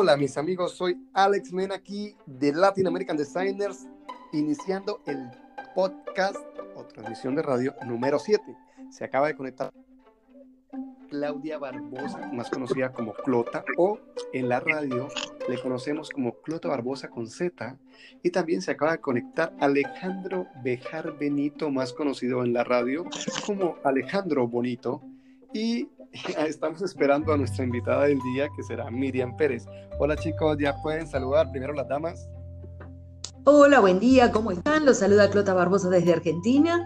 [0.00, 3.88] Hola mis amigos, soy Alex Men aquí de Latin American Designers,
[4.32, 5.28] iniciando el
[5.74, 6.36] podcast
[6.76, 8.40] o transmisión de radio número 7.
[8.90, 9.72] Se acaba de conectar
[11.10, 13.98] Claudia Barbosa, más conocida como Clota, o
[14.32, 15.08] en la radio
[15.48, 17.76] le conocemos como Clota Barbosa con Z,
[18.22, 23.04] y también se acaba de conectar Alejandro Bejar Benito, más conocido en la radio
[23.44, 25.02] como Alejandro Bonito,
[25.52, 25.88] y
[26.46, 29.66] estamos esperando a nuestra invitada del día, que será Miriam Pérez.
[29.98, 32.28] Hola chicos, ya pueden saludar primero las damas.
[33.44, 34.84] Hola, buen día, ¿cómo están?
[34.84, 36.84] Los saluda Clota Barbosa desde Argentina.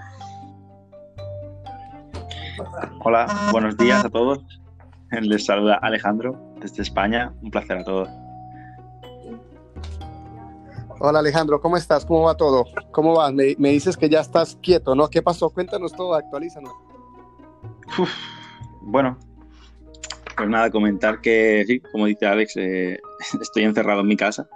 [3.04, 4.38] Hola, buenos días a todos.
[5.10, 7.34] Les saluda Alejandro desde España.
[7.42, 8.08] Un placer a todos.
[11.00, 12.06] Hola Alejandro, ¿cómo estás?
[12.06, 12.64] ¿Cómo va todo?
[12.92, 13.32] ¿Cómo vas?
[13.32, 15.08] Me, dices que ya estás quieto, ¿no?
[15.08, 15.50] ¿Qué pasó?
[15.50, 16.72] Cuéntanos todo, actualízanos.
[18.84, 19.18] Bueno,
[20.36, 23.00] pues nada, comentar que sí, como dice Alex, eh,
[23.40, 24.48] estoy encerrado en mi casa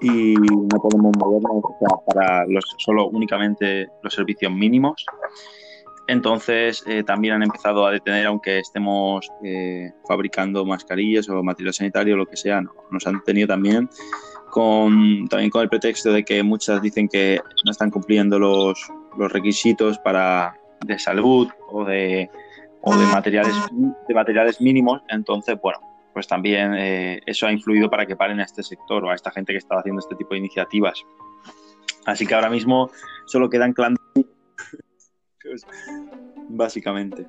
[0.00, 1.62] y no podemos movernos
[2.06, 5.04] para los, solo únicamente los servicios mínimos.
[6.06, 12.14] Entonces eh, también han empezado a detener, aunque estemos eh, fabricando mascarillas o material sanitario,
[12.14, 13.90] o lo que sea, nos han detenido también
[14.50, 19.30] con, también con el pretexto de que muchas dicen que no están cumpliendo los, los
[19.30, 20.56] requisitos para,
[20.86, 22.30] de salud o de
[22.82, 23.54] o de materiales,
[24.08, 25.02] de materiales mínimos.
[25.08, 25.78] Entonces, bueno,
[26.12, 29.30] pues también eh, eso ha influido para que paren a este sector o a esta
[29.30, 31.04] gente que está haciendo este tipo de iniciativas.
[32.06, 32.90] Así que ahora mismo
[33.26, 34.30] solo quedan clandestinos,
[36.48, 37.26] básicamente.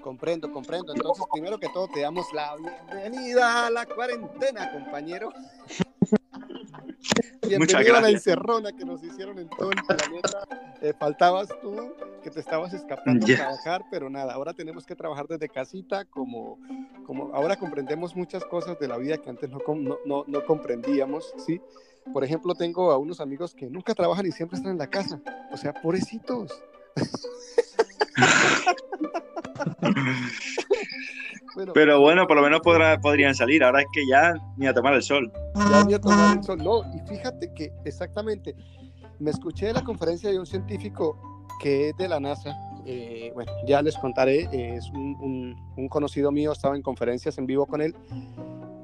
[0.00, 0.94] Comprendo, comprendo.
[0.94, 5.30] Entonces, primero que todo, te damos la bienvenida a la cuarentena, compañero.
[7.48, 10.46] Bienvenido a la encerrona que nos hicieron en todo el planeta.
[10.80, 15.26] Eh, faltabas tú, que te estabas escapando a trabajar, pero nada, ahora tenemos que trabajar
[15.28, 16.58] desde casita, como,
[17.06, 19.60] como ahora comprendemos muchas cosas de la vida que antes no,
[20.04, 21.60] no, no, comprendíamos, ¿sí?
[22.12, 25.20] Por ejemplo, tengo a unos amigos que nunca trabajan y siempre están en la casa.
[25.52, 26.62] O sea, pobrecitos.
[31.74, 33.64] Pero bueno, por lo menos podrían salir.
[33.64, 35.32] Ahora es que ya ni a tomar el sol.
[35.54, 36.58] Ya ni a tomar el sol.
[36.58, 38.54] No, y fíjate que exactamente,
[39.18, 41.18] me escuché la conferencia de un científico
[41.60, 42.56] que es de la NASA.
[42.86, 44.48] Eh, bueno, ya les contaré.
[44.52, 47.94] es un, un conocido mío, estaba en conferencias en vivo con él.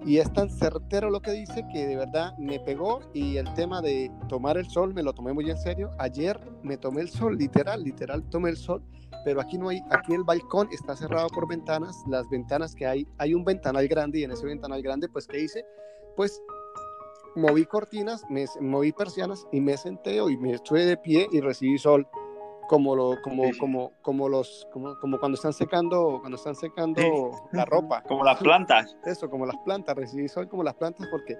[0.07, 3.81] Y es tan certero lo que dice que de verdad me pegó y el tema
[3.81, 5.91] de tomar el sol me lo tomé muy en serio.
[5.99, 8.83] Ayer me tomé el sol, literal, literal tomé el sol
[9.25, 13.09] pero aquí no hay, aquí el balcón está cerrado por ventanas, las ventanas que hay,
[13.19, 15.65] hay un ventanal grande y en ese ventanal grande, pues, ¿qué hice?
[16.15, 16.43] Pues
[17.35, 21.79] moví cortinas, me, moví persianas y me senté y me estuve de pie y recibí
[21.79, 22.07] sol
[22.69, 27.03] como lo como como como los como, como cuando están secando cuando están secando
[27.53, 31.37] la ropa como las plantas eso como las plantas recibí sol como las plantas porque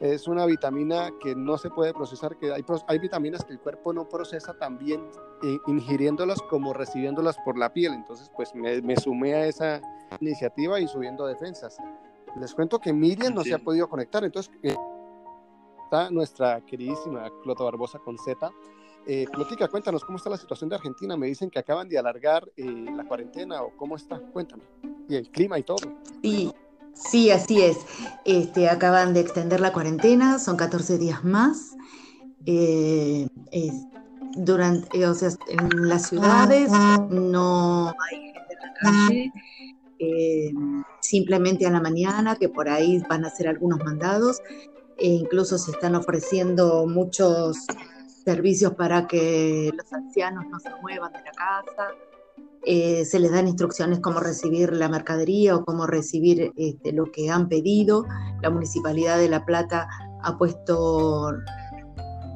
[0.00, 3.92] es una vitamina que no se puede procesar, que hay, hay vitaminas que el cuerpo
[3.92, 5.00] no procesa también
[5.42, 7.94] eh, ingiriéndolas como recibiéndolas por la piel.
[7.94, 9.80] Entonces, pues me, me, sumé a esa
[10.20, 11.78] iniciativa y subiendo defensas.
[12.38, 14.76] Les cuento que Miriam no se ha podido conectar, entonces eh,
[15.84, 18.50] está nuestra queridísima Clota Barbosa con Z.
[19.06, 19.26] Eh,
[19.70, 21.16] cuéntanos cómo está la situación de Argentina.
[21.16, 22.64] Me dicen que acaban de alargar eh,
[22.96, 24.18] la cuarentena o cómo está.
[24.18, 24.62] Cuéntame.
[25.08, 25.76] Y el clima y todo.
[26.22, 26.50] Sí,
[26.94, 27.78] Sí, así es.
[28.24, 31.76] Este, acaban de extender la cuarentena, son 14 días más.
[32.46, 33.26] Eh,
[34.36, 36.70] durante, eh, o sea, en las ciudades
[37.10, 39.32] no hay gente en la calle,
[41.00, 44.40] simplemente a la mañana, que por ahí van a hacer algunos mandados,
[44.96, 47.56] e incluso se están ofreciendo muchos
[48.24, 51.88] servicios para que los ancianos no se muevan de la casa.
[52.66, 57.30] Eh, se les dan instrucciones cómo recibir la mercadería o cómo recibir este, lo que
[57.30, 58.06] han pedido.
[58.42, 59.88] La Municipalidad de La Plata
[60.22, 61.30] ha puesto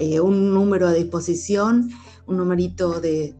[0.00, 1.90] eh, un número a disposición,
[2.26, 3.34] un numerito de,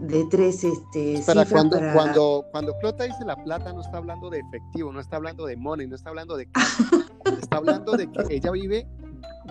[0.00, 4.38] de tres este, para cuando, cuando, cuando Clota dice La Plata no está hablando de
[4.38, 6.48] efectivo, no está hablando de money, no está hablando de
[7.42, 8.88] está hablando de que ella vive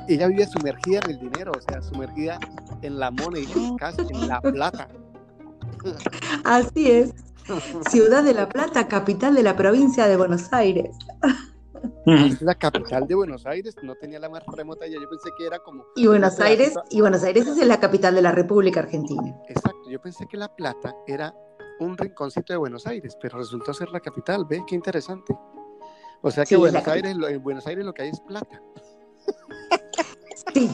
[0.08, 2.40] ella vive sumergida en el dinero, o sea, sumergida
[2.82, 3.78] en la money, en,
[4.10, 4.88] en la plata.
[6.44, 7.14] Así es.
[7.90, 10.96] Ciudad de La Plata, capital de la provincia de Buenos Aires.
[12.06, 15.48] Es la capital de Buenos Aires, no tenía la más remota ya, yo pensé que
[15.48, 15.86] era como...
[15.96, 19.36] Y Buenos Aires, y Buenos Aires es la capital de la República Argentina.
[19.48, 21.34] Exacto, yo pensé que La Plata era
[21.80, 24.62] un rinconcito de Buenos Aires, pero resultó ser la capital, ¿ves?
[24.68, 25.36] Qué interesante.
[26.22, 28.62] O sea que Buenos, Aires, en Buenos Aires lo que hay es plata.
[30.54, 30.72] Sí,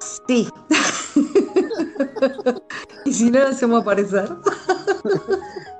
[0.00, 0.48] sí.
[3.04, 4.28] y si no, hacemos aparecer.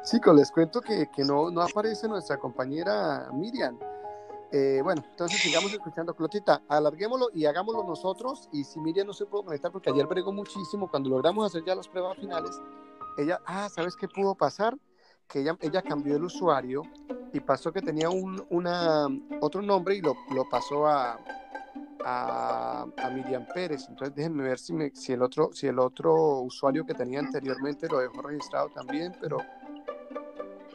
[0.04, 3.78] Chicos, les cuento que, no, no aparece nuestra compañera Miriam.
[4.52, 6.14] Eh, bueno, entonces sigamos escuchando.
[6.14, 8.48] Clotita, alarguémoslo y hagámoslo nosotros.
[8.52, 11.74] Y si Miriam no se pudo conectar, porque ayer bregó muchísimo, cuando logramos hacer ya
[11.74, 12.60] las pruebas finales,
[13.16, 14.76] ella, ah, ¿sabes qué pudo pasar?
[15.28, 16.82] Que ella, ella cambió el usuario
[17.32, 19.06] y pasó que tenía un, una,
[19.40, 21.20] otro nombre y lo, lo pasó a,
[22.04, 23.86] a, Miriam Pérez.
[23.88, 27.88] Entonces déjenme ver si, me, si, el otro, si el otro usuario que tenía anteriormente
[27.88, 29.38] lo dejó registrado también, pero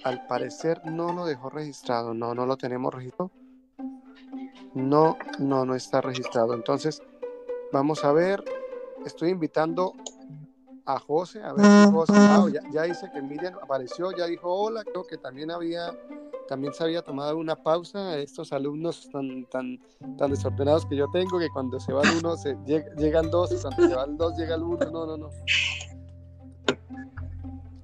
[0.03, 2.13] al parecer no lo dejó registrado.
[2.13, 3.31] No, no lo tenemos registrado.
[4.73, 6.53] No, no, no está registrado.
[6.53, 7.01] Entonces,
[7.71, 8.43] vamos a ver.
[9.05, 9.93] Estoy invitando
[10.85, 14.53] a José, a ver si José, ah, ya, ya, dice que Miriam apareció, ya dijo
[14.53, 15.91] hola, creo que también había,
[16.47, 19.79] también se había tomado una pausa, estos alumnos tan, tan,
[20.17, 23.87] tan desordenados que yo tengo, que cuando se van uno, se, llegan dos, y cuando
[23.87, 25.29] se van dos, llega el uno, no, no, no.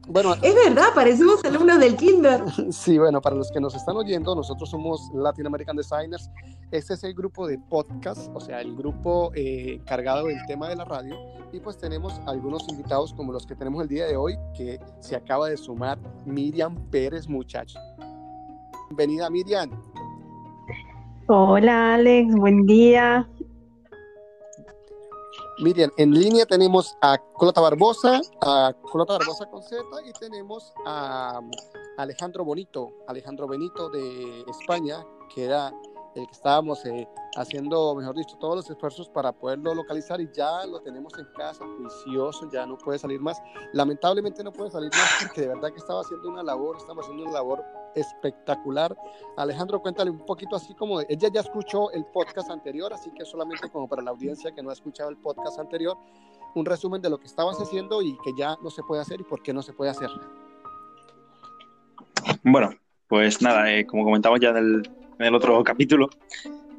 [0.07, 2.43] Bueno, es verdad, parecemos alumnos del kinder.
[2.71, 6.29] Sí, bueno, para los que nos están oyendo, nosotros somos Latin American Designers.
[6.69, 10.75] Este es el grupo de podcast, o sea, el grupo eh, encargado del tema de
[10.75, 11.15] la radio.
[11.53, 15.15] Y pues tenemos algunos invitados como los que tenemos el día de hoy, que se
[15.15, 17.79] acaba de sumar Miriam Pérez, muchacho.
[18.91, 19.71] Bienvenida, Miriam.
[21.29, 23.25] Hola, Alex, buen día.
[25.59, 31.39] Miriam, en línea tenemos a Clota Barbosa, a Clota Barbosa con Z y tenemos a
[31.99, 34.97] Alejandro Bonito, Alejandro Benito de España,
[35.33, 35.71] que era
[36.15, 40.65] el que estábamos eh, haciendo, mejor dicho, todos los esfuerzos para poderlo localizar y ya
[40.65, 43.41] lo tenemos en casa, juicioso, ya no puede salir más.
[43.73, 47.23] Lamentablemente no puede salir más porque de verdad que estaba haciendo una labor, estamos haciendo
[47.23, 47.63] una labor
[47.95, 48.95] espectacular.
[49.37, 53.69] Alejandro, cuéntale un poquito así como, ella ya escuchó el podcast anterior, así que solamente
[53.69, 55.97] como para la audiencia que no ha escuchado el podcast anterior,
[56.55, 59.23] un resumen de lo que estabas haciendo y que ya no se puede hacer y
[59.23, 60.09] por qué no se puede hacer.
[62.43, 62.71] Bueno,
[63.07, 66.09] pues nada, eh, como comentamos ya en el, en el otro capítulo,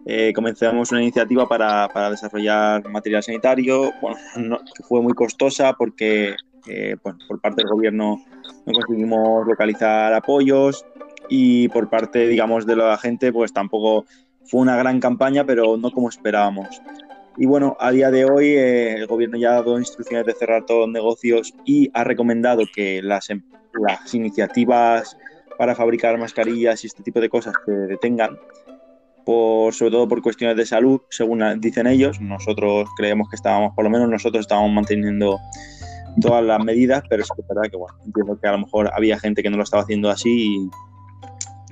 [0.05, 6.35] eh, comenzamos una iniciativa para, para, desarrollar material sanitario, bueno, que fue muy costosa porque
[6.67, 8.21] eh, por parte del gobierno
[8.67, 10.85] no conseguimos localizar apoyos
[11.29, 14.05] y por parte, digamos, de la gente, pues tampoco
[14.44, 16.83] fue una gran campaña, pero no como esperábamos.
[17.39, 20.67] Y bueno, a día de hoy eh, el gobierno ya ha dado instrucciones de cerrar
[20.67, 23.43] todos los negocios y ha recomendado que las, em,
[23.73, 25.17] las iniciativas
[25.59, 28.39] para fabricar mascarillas y este tipo de cosas se detengan,
[29.25, 32.21] por, sobre todo por cuestiones de salud, según dicen ellos.
[32.21, 35.39] Nosotros creemos que estábamos, por lo menos nosotros estábamos manteniendo
[36.21, 39.43] todas las medidas, pero es verdad que, bueno, entiendo que a lo mejor había gente
[39.43, 40.69] que no lo estaba haciendo así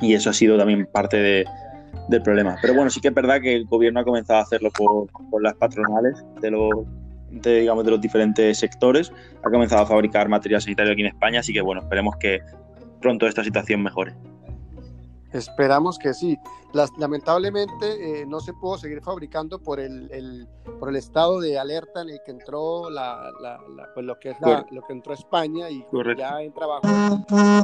[0.01, 1.45] y, eso ha sido también parte de,
[2.09, 2.57] del problema.
[2.63, 5.43] Pero bueno, sí que es verdad que el gobierno ha comenzado a hacerlo por, por
[5.43, 6.71] las patronales de los,
[7.31, 9.13] digamos, de los diferentes sectores.
[9.45, 12.41] Ha comenzado a fabricar material sanitario aquí en España, así que bueno, esperemos que
[13.01, 14.15] pronto esta situación mejore.
[15.33, 16.37] Esperamos que sí.
[16.73, 20.49] Las, lamentablemente eh, no se pudo seguir fabricando por el, el,
[20.81, 24.31] por el estado de alerta en el que entró la, la, la pues lo que
[24.31, 26.21] es la, lo que entró España y Correcto.
[26.21, 26.89] ya en trabajo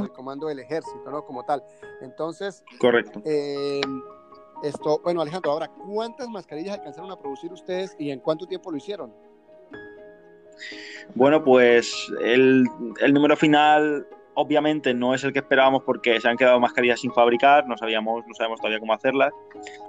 [0.01, 1.25] el comando del ejército, ¿no?
[1.25, 1.63] Como tal.
[2.03, 2.63] Entonces.
[2.79, 3.21] Correcto.
[3.25, 3.81] Eh,
[4.63, 8.77] esto, bueno, Alejandro, ahora, ¿cuántas mascarillas alcanzaron a producir ustedes y en cuánto tiempo lo
[8.77, 9.13] hicieron?
[11.15, 12.65] Bueno, pues el,
[13.01, 17.11] el número final obviamente no es el que esperábamos porque se han quedado mascarillas sin
[17.11, 19.33] fabricar, no sabíamos, no sabemos todavía cómo hacerlas,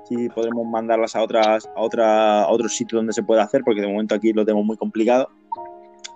[0.08, 3.82] si podremos mandarlas a otras, a otra, a otros sitios donde se pueda hacer, porque
[3.82, 5.30] de momento aquí lo tenemos muy complicado.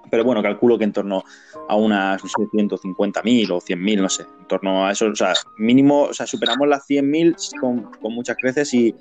[0.10, 1.24] Pero bueno, calculo que en torno
[1.70, 6.14] a unas 150.000 o 100.000, no sé, en torno a eso, o sea, mínimo, o
[6.14, 8.94] sea, superamos las 100.000 con, con muchas creces y,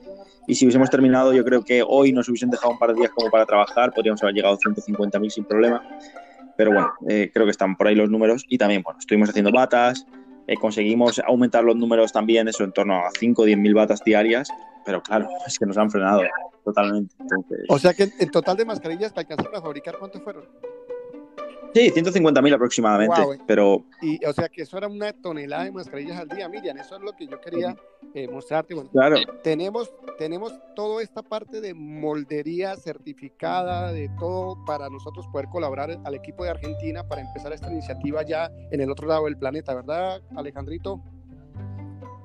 [0.46, 3.10] y si hubiésemos terminado, yo creo que hoy nos hubiesen dejado un par de días
[3.12, 5.82] como para trabajar, podríamos haber llegado a 150.000 sin problema.
[6.60, 9.50] Pero bueno, eh, creo que están por ahí los números y también, bueno, estuvimos haciendo
[9.50, 10.06] batas,
[10.46, 14.04] eh, conseguimos aumentar los números también, eso en torno a 5 o 10 mil batas
[14.04, 14.50] diarias,
[14.84, 16.20] pero claro, es que nos han frenado
[16.62, 17.14] totalmente.
[17.70, 20.44] O sea que el total de mascarillas que alcanzaron a fabricar, ¿cuántos fueron?
[21.74, 23.84] Sí, 150.000 aproximadamente, wow, pero...
[24.02, 27.02] Y, o sea, que eso era una tonelada de mascarillas al día, Miriam, eso es
[27.02, 27.76] lo que yo quería
[28.14, 28.74] eh, mostrarte.
[28.74, 29.16] Bueno, claro.
[29.42, 36.14] tenemos, tenemos toda esta parte de moldería certificada, de todo para nosotros poder colaborar al
[36.14, 40.20] equipo de Argentina para empezar esta iniciativa ya en el otro lado del planeta, ¿verdad,
[40.34, 41.00] Alejandrito?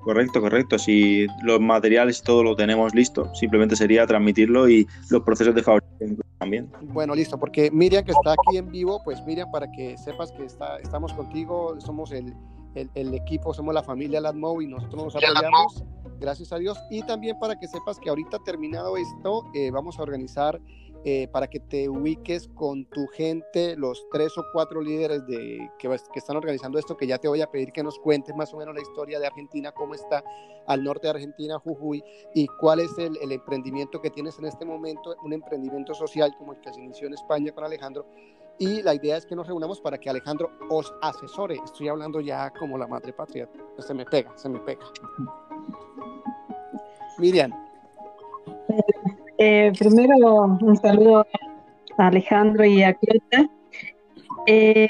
[0.06, 0.78] Correcto, correcto.
[0.78, 5.64] Si los materiales y todo lo tenemos listo, simplemente sería transmitirlo y los procesos de
[5.64, 5.85] fabricación
[6.38, 6.72] también.
[6.82, 10.46] Bueno, listo, porque Miriam que está aquí en vivo, pues Miriam, para que sepas que
[10.46, 12.34] está, estamos contigo, somos el,
[12.76, 15.84] el, el equipo, somos la familia Latmo y nosotros nos apoyamos,
[16.20, 16.78] gracias a Dios.
[16.90, 20.60] Y también para que sepas que ahorita terminado esto, eh, vamos a organizar
[21.08, 25.88] eh, para que te ubiques con tu gente, los tres o cuatro líderes de, que,
[25.88, 28.58] que, están organizando esto, que ya te voy a pedir que nos cuentes más o
[28.58, 30.24] menos la historia de Argentina, cómo está
[30.66, 34.66] al norte de Argentina, Jujuy, y cuál es el, el emprendimiento que tienes en este
[34.66, 38.08] momento, un emprendimiento social como el que se inició en España con Alejandro.
[38.58, 41.60] Y la idea es que nos reunamos para que Alejandro os asesore.
[41.64, 43.48] Estoy hablando ya como la madre patria.
[43.78, 44.86] Se me pega, se me pega.
[47.20, 47.52] Miriam.
[49.38, 51.26] Eh, primero, un saludo
[51.98, 53.50] a Alejandro y a Cleta.
[54.48, 54.88] Eh,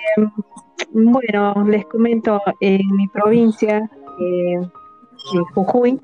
[0.92, 4.62] bueno, les comento, en mi provincia, eh,
[5.54, 6.00] Jujuy,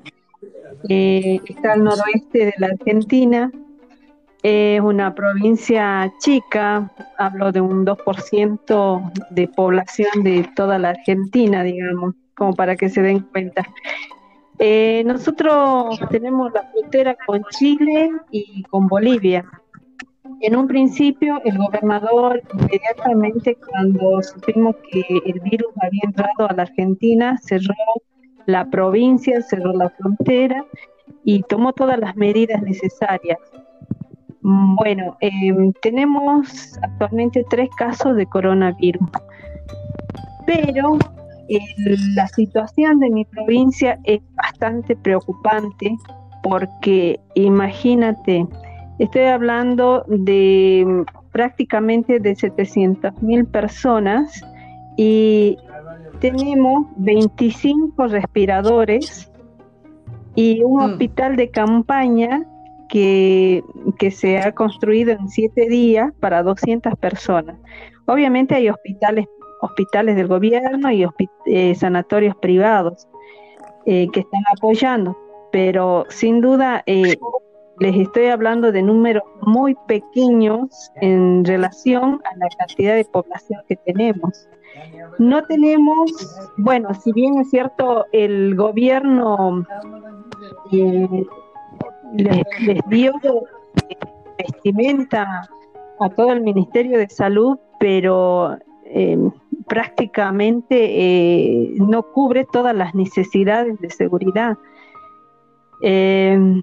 [0.88, 3.50] eh, está al noroeste de la Argentina,
[4.42, 12.14] es una provincia chica, hablo de un 2% de población de toda la Argentina, digamos,
[12.34, 13.64] como para que se den cuenta.
[14.64, 19.44] Eh, nosotros tenemos la frontera con Chile y con Bolivia.
[20.40, 26.62] En un principio, el gobernador inmediatamente cuando supimos que el virus había entrado a la
[26.62, 27.74] Argentina, cerró
[28.46, 30.64] la provincia, cerró la frontera
[31.24, 33.40] y tomó todas las medidas necesarias.
[34.42, 39.10] Bueno, em, tenemos actualmente tres casos de coronavirus,
[40.46, 40.98] pero
[42.14, 45.96] la situación de mi provincia es bastante preocupante
[46.42, 48.46] porque imagínate,
[48.98, 54.44] estoy hablando de prácticamente de 700 mil personas
[54.96, 55.56] y
[56.20, 59.30] tenemos 25 respiradores
[60.34, 60.84] y un mm.
[60.84, 62.44] hospital de campaña
[62.88, 63.62] que,
[63.98, 67.56] que, se ha construido en siete días para 200 personas.
[68.06, 69.26] Obviamente hay hospitales
[69.62, 71.06] hospitales del gobierno y
[71.46, 73.08] eh, sanatorios privados
[73.86, 75.16] eh, que están apoyando,
[75.50, 77.16] pero sin duda eh,
[77.78, 83.76] les estoy hablando de números muy pequeños en relación a la cantidad de población que
[83.76, 84.48] tenemos.
[85.18, 86.10] No tenemos,
[86.58, 89.64] bueno, si bien es cierto, el gobierno
[90.70, 93.12] les, les dio
[94.38, 95.48] vestimenta
[96.00, 98.56] a todo el Ministerio de Salud, pero
[98.94, 99.18] eh,
[99.66, 104.58] prácticamente eh, no cubre todas las necesidades de seguridad.
[105.82, 106.62] Eh,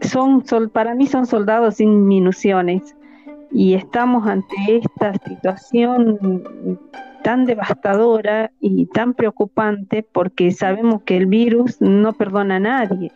[0.00, 0.42] son,
[0.72, 2.96] para mí son soldados sin municiones
[3.50, 6.78] y estamos ante esta situación
[7.22, 13.12] tan devastadora y tan preocupante porque sabemos que el virus no perdona a nadie.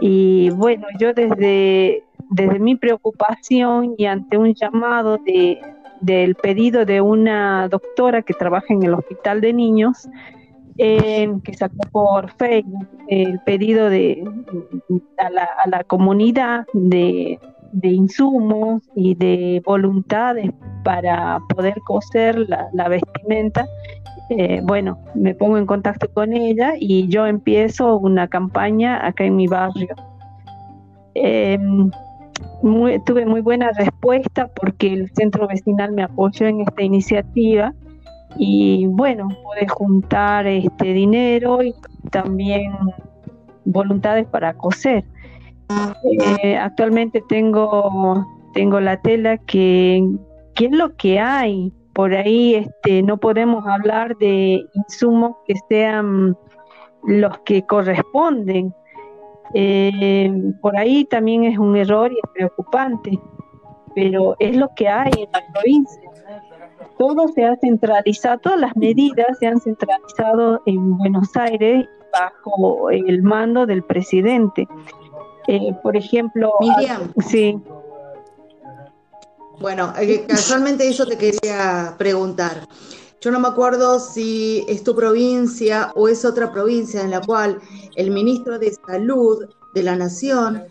[0.00, 5.60] Y bueno, yo desde, desde mi preocupación y ante un llamado de,
[6.00, 10.08] del pedido de una doctora que trabaja en el hospital de niños,
[10.78, 14.24] que sacó por Facebook el pedido de,
[15.18, 17.38] a, la, comunidad de,
[17.82, 20.52] insumos y de voluntades
[20.84, 23.66] para poder coser la, vestimenta.
[24.30, 29.36] Eh, bueno, me pongo en contacto con ella y yo empiezo una campaña acá en
[29.36, 29.88] mi barrio.
[32.62, 37.74] Em, tuve muy buena respuesta porque el centro vecinal me apoyó en esta iniciativa
[38.36, 41.74] y bueno, pude juntar este dinero y
[42.10, 42.72] también
[43.64, 45.04] voluntades para coser.
[46.42, 50.02] Eh, actualmente tengo, tengo la tela que,
[50.54, 51.72] que es lo que hay.
[51.94, 56.36] Por ahí este, no podemos hablar de insumos que sean
[57.04, 58.72] los que corresponden
[59.54, 63.18] eh, por ahí también es un error y es preocupante,
[63.94, 66.02] pero es lo que hay en la provincia.
[66.98, 73.22] Todo se ha centralizado, todas las medidas se han centralizado en Buenos Aires bajo el
[73.22, 74.66] mando del presidente.
[75.46, 77.12] Eh, por ejemplo, Miriam.
[77.26, 77.58] Sí.
[79.60, 82.66] Bueno, eh, casualmente eso te quería preguntar.
[83.20, 87.58] Yo no me acuerdo si es tu provincia o es otra provincia en la cual
[87.96, 90.62] el ministro de Salud de la Nación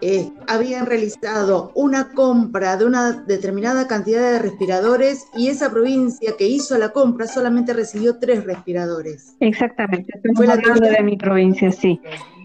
[0.00, 6.46] eh, habían realizado una compra de una determinada cantidad de respiradores y esa provincia que
[6.46, 9.34] hizo la compra solamente recibió tres respiradores.
[9.40, 12.00] Exactamente, fue la de mi provincia, sí.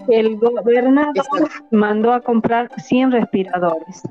[0.07, 4.01] El gobernador mandó a comprar 100 respiradores.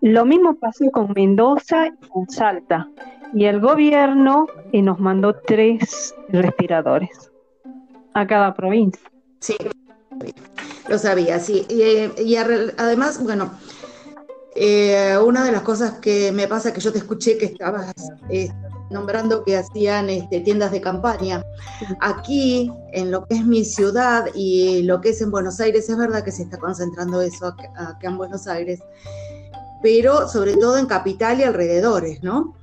[0.00, 2.88] Lo mismo pasó con Mendoza y con Salta
[3.34, 7.30] y el gobierno y nos mandó tres respiradores
[8.14, 9.02] a cada provincia.
[9.40, 9.56] Sí,
[10.88, 11.66] lo sabía, sí.
[11.68, 13.50] Y, además, bueno,
[14.54, 17.92] eh, una de las cosas que me pasa que yo te escuché que estabas
[18.30, 18.48] eh,
[18.90, 21.44] nombrando que hacían este, tiendas de campaña.
[22.00, 25.96] Aquí, en lo que es mi ciudad y lo que es en Buenos Aires, es
[25.96, 28.80] verdad que se está concentrando eso acá en Buenos Aires,
[29.82, 32.54] pero sobre todo en capital y alrededores, ¿no?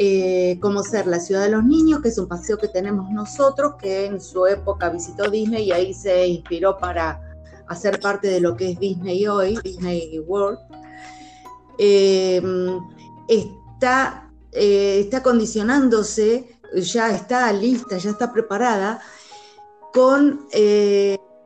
[0.00, 3.74] Eh, como ser la ciudad de los niños, que es un paseo que tenemos nosotros,
[3.80, 7.20] que en su época visitó Disney y ahí se inspiró para
[7.66, 10.60] hacer parte de lo que es Disney hoy, Disney World.
[11.78, 12.40] Eh,
[13.26, 19.00] está, eh, está condicionándose, ya está lista, ya está preparada
[19.92, 20.46] con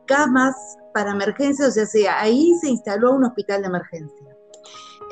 [0.04, 0.56] camas
[0.92, 4.21] para emergencia, o sea, ahí se instaló un hospital de emergencia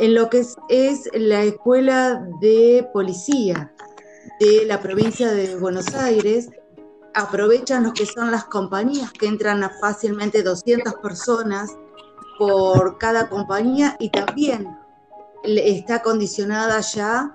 [0.01, 3.71] en lo que es, la escuela de policía
[4.41, 6.49] de la provincia de Buenos Aires,
[7.13, 11.77] aprovechan lo que son las compañías, que entran fácilmente 200 personas
[12.39, 14.75] por cada compañía y también
[15.45, 17.35] está condicionada ya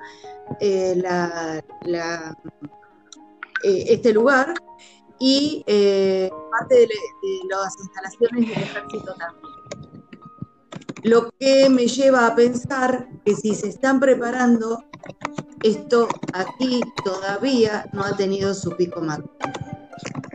[0.60, 1.00] eh,
[1.86, 2.34] eh,
[3.64, 4.56] este lugar
[5.20, 6.90] y eh, parte de,
[7.48, 9.85] las instalaciones del ejército también.
[11.06, 14.84] Lo que me lleva a pensar que si se están preparando,
[15.62, 19.30] esto aquí todavía no ha tenido su pico máximo.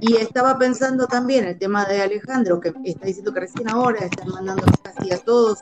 [0.01, 4.29] Y estaba pensando también el tema de Alejandro, que está diciendo que recién ahora están
[4.29, 5.59] mandando casi a todos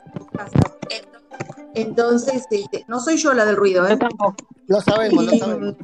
[1.73, 3.97] Entonces, este, no soy yo la del ruido, ¿eh?
[4.67, 5.75] Lo sabemos, lo sabemos.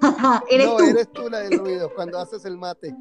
[0.50, 0.82] ¿Eres no, tú?
[0.82, 2.96] eres tú la del ruido cuando haces el mate.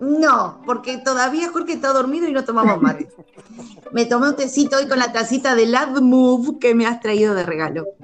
[0.00, 3.08] No, porque todavía Jorge está dormido y no tomamos mate.
[3.92, 7.34] Me tomé un tecito hoy con la tacita de Love Move que me has traído
[7.34, 7.86] de regalo.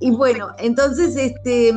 [0.00, 1.70] Y bueno, entonces este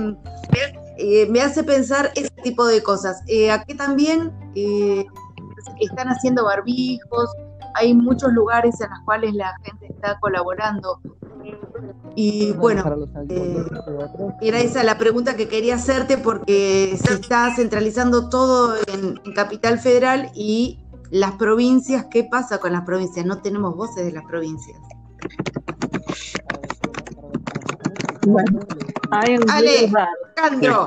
[0.97, 3.23] eh, me hace pensar ese tipo de cosas.
[3.25, 5.03] Eh, aquí también eh,
[5.79, 7.31] están haciendo barbijos,
[7.75, 10.99] hay muchos lugares en los cuales la gente está colaborando.
[12.15, 12.83] Y bueno,
[13.29, 13.65] eh,
[14.41, 20.29] era esa la pregunta que quería hacerte porque se está centralizando todo en, Capital Federal
[20.35, 23.25] y las provincias, ¿qué pasa con las provincias?
[23.25, 24.77] No tenemos voces de las provincias.
[28.27, 28.59] Bueno,
[29.11, 29.89] hay un Ale,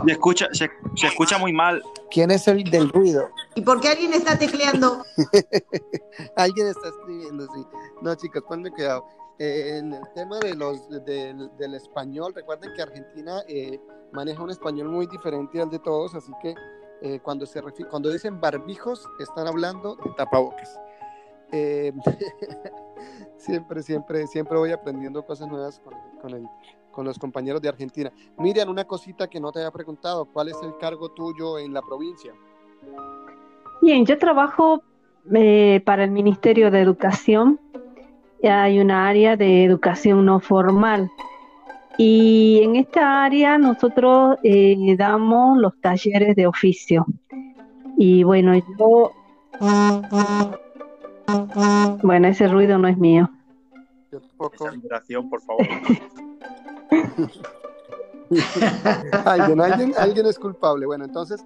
[0.04, 0.70] Se, escucha, se,
[1.06, 1.82] escucha muy mal.
[2.14, 3.28] ¿Quién es el del ruido?
[3.56, 5.04] ¿Y por qué alguien está tecleando?
[6.36, 7.66] alguien está escribiendo, sí.
[8.02, 9.04] No, chicos, ponme cuidado.
[9.40, 13.80] Eh, en el tema de los, del español, recuerden que Argentina eh,
[14.12, 16.54] maneja un español muy diferente al de todos, así que
[17.02, 20.78] eh, cuando, se cuando dicen barbijos, están hablando de tapabocas.
[23.38, 26.48] siempre, siempre, siempre voy aprendiendo cosas nuevas con, con,
[26.94, 28.12] con, los compañeros de Argentina.
[28.38, 31.82] Miriam, una cosita que no te había preguntado, ¿cuál es el cargo tuyo en la
[31.82, 32.32] provincia?
[33.82, 34.82] Bien, yo trabajo
[35.84, 37.58] para el Ministerio de Educación
[38.50, 41.10] hay una área de educación no formal.
[41.96, 47.06] Y en esta área nosotros eh, damos los talleres de oficio.
[47.96, 49.12] Y bueno, yo...
[52.02, 53.30] Bueno, ese ruido no es mío.
[55.30, 55.66] por favor.
[59.24, 60.86] alguien, es culpable.
[60.86, 61.44] Bueno, entonces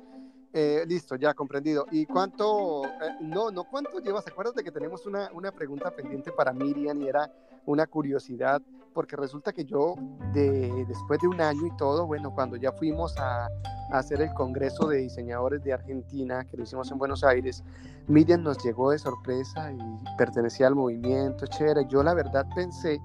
[0.52, 1.86] eh, listo, ya comprendido.
[1.90, 4.26] ¿Y cuánto, eh, no, no, cuánto llevas?
[4.26, 7.30] Acuérdate que tenemos una, una, pregunta pendiente para Miriam y era
[7.66, 8.62] una curiosidad,
[8.94, 9.94] porque resulta que yo,
[10.32, 14.32] de, después de un año y todo, bueno, cuando ya fuimos a, a, hacer el
[14.32, 17.62] Congreso de Diseñadores de Argentina, que lo hicimos en Buenos Aires,
[18.06, 19.78] Miriam nos llegó de sorpresa y
[20.16, 21.86] pertenecía al movimiento, chévere.
[21.88, 23.00] Yo la verdad pensé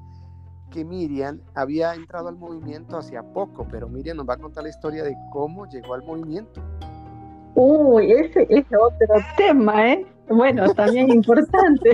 [0.73, 4.69] que Miriam había entrado al movimiento hacía poco, pero Miriam nos va a contar la
[4.69, 6.61] historia de cómo llegó al movimiento.
[7.53, 10.05] Uy, ese es otro tema, ¿eh?
[10.27, 11.91] Bueno, también importante.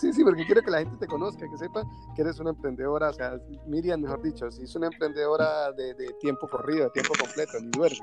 [0.00, 1.84] Sí, sí, porque quiero que la gente te conozca, que sepa
[2.16, 6.48] que eres una emprendedora, o sea, Miriam, mejor dicho, si es una emprendedora de, tiempo
[6.48, 7.98] corrido, de tiempo completo, ni duerme.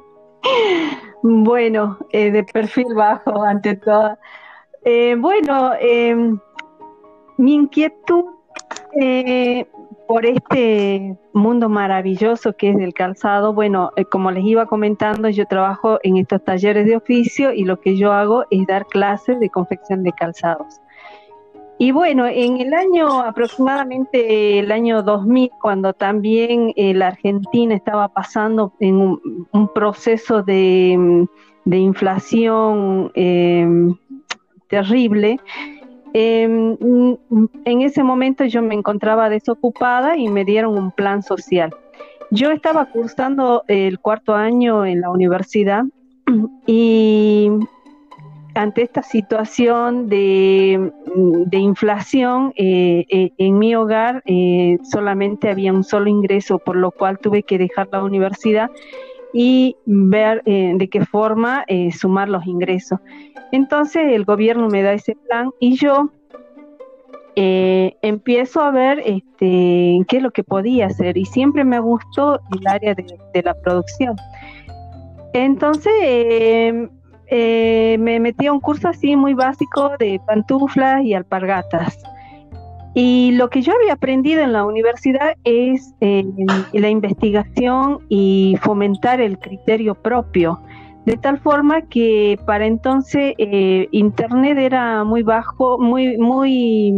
[1.20, 4.16] Bueno, eh, de perfil bajo, ante todo.
[4.84, 6.16] Eh, bueno, eh,
[7.38, 8.24] mi inquietud
[10.08, 15.44] por este mundo maravilloso que es del calzado, bueno, eh, como les iba comentando, yo
[15.44, 19.50] trabajo en estos talleres de oficio y lo que yo hago es dar clases de
[19.50, 20.80] confección de calzados.
[21.76, 28.08] Y bueno, en el año aproximadamente el año 2000, cuando también eh, la Argentina estaba
[28.08, 31.28] pasando en un, proceso de,
[31.66, 33.68] inflación eh,
[34.68, 35.38] terrible,
[36.12, 36.76] Em,
[37.64, 41.74] en ese momento yo me encontraba desocupada y me dieron un plan social.
[42.30, 45.84] Yo estaba cursando el cuarto año en la universidad
[46.66, 47.50] y
[48.54, 50.92] ante esta situación de,
[51.52, 54.22] inflación, eh, eh, en mi hogar
[54.82, 58.70] solamente había un solo ingreso, por lo cual tuve que dejar la universidad
[59.32, 62.98] y ver de qué forma sumar los ingresos.
[63.52, 66.10] Entonces el gobierno me da ese plan y yo
[67.36, 72.66] empiezo a ver este, qué es lo que podía hacer y siempre me gustó el
[72.66, 74.16] área de la producción.
[75.32, 76.88] Entonces eh,
[77.28, 81.98] eh, me metí a un curso así muy básico de pantuflas y alpargatas.
[83.00, 86.24] Y lo que yo había aprendido en la universidad es eh,
[86.72, 90.60] la investigación y fomentar el criterio propio,
[91.04, 96.92] de tal forma que para entonces Internet era muy bajo, muy, muy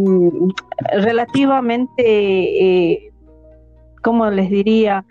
[0.94, 3.12] relativamente,
[4.02, 5.04] ¿cómo les diría?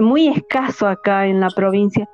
[0.00, 2.08] muy escaso acá en la provincia.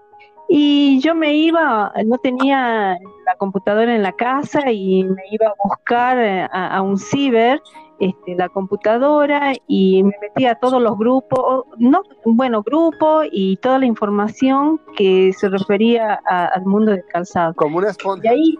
[0.48, 5.54] Y yo me iba, no tenía la computadora en la casa y me iba a
[5.62, 7.60] buscar eh, a, un ciber
[8.00, 13.78] este, la computadora y me metía a todos los grupos, no, bueno, grupos y toda
[13.78, 17.54] la información que se refería al mundo del calzado.
[17.54, 18.22] Como una esponja.
[18.24, 18.58] Y ahí,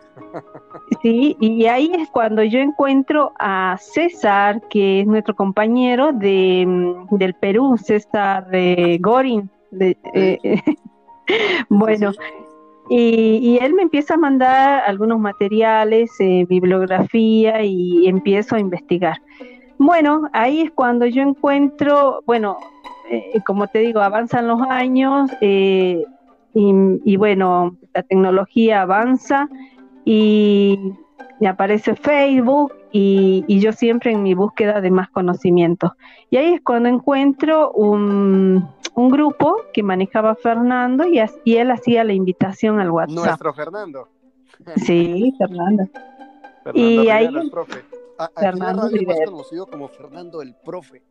[1.03, 7.17] sí, y ahí es cuando yo encuentro a César, que es nuestro compañero de, mm,
[7.17, 9.51] del Perú, César de Gorin.
[9.71, 10.61] De, eh,
[11.69, 12.13] bueno,
[12.89, 19.19] y, él me empieza a mandar algunos materiales, eh, bibliografía y empiezo a investigar.
[19.79, 22.59] Bueno, ahí es cuando yo encuentro, bueno,
[23.11, 26.05] eh, como te digo, avanzan los años eh,
[26.55, 29.49] y, bueno, la tecnología avanza
[30.05, 30.79] y
[31.41, 35.97] me aparece Facebook y, y, yo siempre en mi búsqueda de más conocimiento.
[36.31, 42.05] Y ahí es cuando encuentro un, un grupo que manejaba Fernando y, y él hacía
[42.05, 43.17] la invitación al WhatsApp.
[43.17, 44.09] Nuestro Fernando.
[44.77, 45.85] Sí, Fernando.
[46.63, 47.85] Fernando y ahí el profe.
[48.37, 51.03] Fernando es más conocido como Fernando el profe.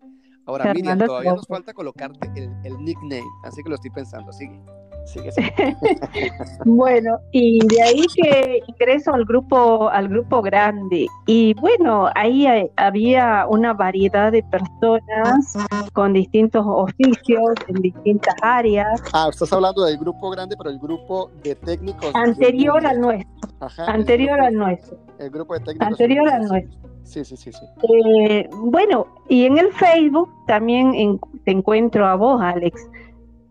[0.46, 4.32] Ahora, Miriam, todavía nos falta colocarte el, el nickname, así que lo estoy pensando.
[4.34, 4.62] Sigue.
[6.66, 11.08] bueno, y de ahí que ingreso al grupo, al grupo grande.
[11.26, 15.58] Y bueno, ahí había una variedad de personas
[15.94, 19.02] con distintos oficios en distintas áreas.
[19.14, 22.12] Ah, estás hablando del grupo grande, pero el grupo de técnicos.
[22.16, 23.50] Anterior al nuestro.
[23.88, 24.98] anterior al nuestro.
[25.20, 25.88] El grupo de técnicos.
[25.88, 26.90] Anterior al nuestro.
[27.04, 27.66] Sí, sí, sí, sí.
[27.94, 32.88] Eh, bueno, y en el Facebook también te encuentro a vos, Alex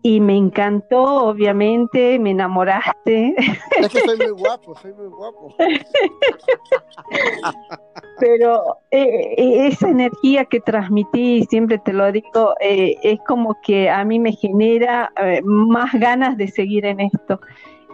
[0.05, 3.35] y me encantó, obviamente, me enamoraste.
[3.79, 5.55] Es que soy muy guapo, soy muy guapo.
[8.19, 13.89] Pero eh, eh, esa energía que transmití, siempre te lo digo, eh, es como que
[13.89, 15.13] a mí me genera
[15.45, 17.39] más ganas de seguir en esto.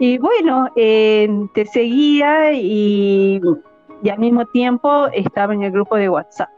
[0.00, 3.40] Y bueno, te seguía y,
[4.02, 6.50] y al mismo tiempo estaba en el grupo de WhatsApp.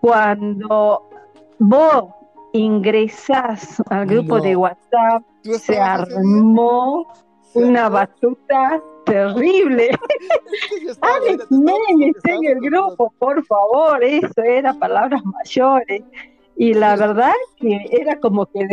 [0.00, 1.08] Cuando
[1.60, 2.19] vos
[2.52, 7.06] ingresas al grupo de WhatsApp, se armó
[7.54, 9.90] una batuta terrible.
[11.00, 11.46] Alex
[12.24, 16.02] en el grupo, por favor, eso era palabras mayores.
[16.56, 18.68] Y la verdad que era como que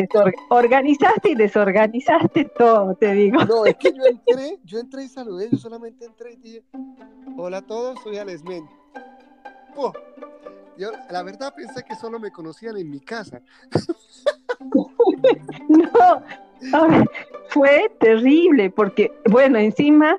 [0.50, 3.46] organizaste y desorganizaste todo, te digo.
[3.46, 6.64] No, es que yo entré, yo entré y saludé, yo solamente entré y dije,
[7.38, 8.68] hola a todos, soy Alesmen.
[10.78, 13.42] Yo, la verdad, pensé que solo me conocían en mi casa.
[15.70, 16.24] no,
[17.50, 20.18] fue terrible, porque, bueno, encima,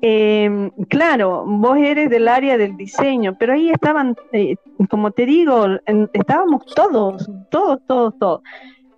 [0.00, 4.56] em, claro, vos eres del área del diseño, pero ahí estaban, eh,
[4.88, 5.66] como te digo,
[6.12, 8.42] estábamos todos, todos, todos, todos.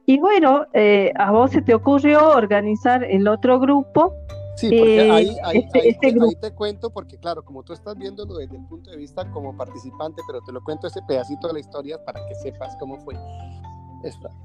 [0.07, 4.15] Y bueno, eh, a vos se te ocurrió organizar el otro grupo
[4.57, 8.35] Sí, porque ahí, ahí, este, este ahí, te cuento, porque claro, como tú estás viéndolo
[8.35, 11.61] desde el punto de vista como participante, pero te lo cuento ese pedacito de la
[11.61, 13.17] historia para que sepas cómo fue.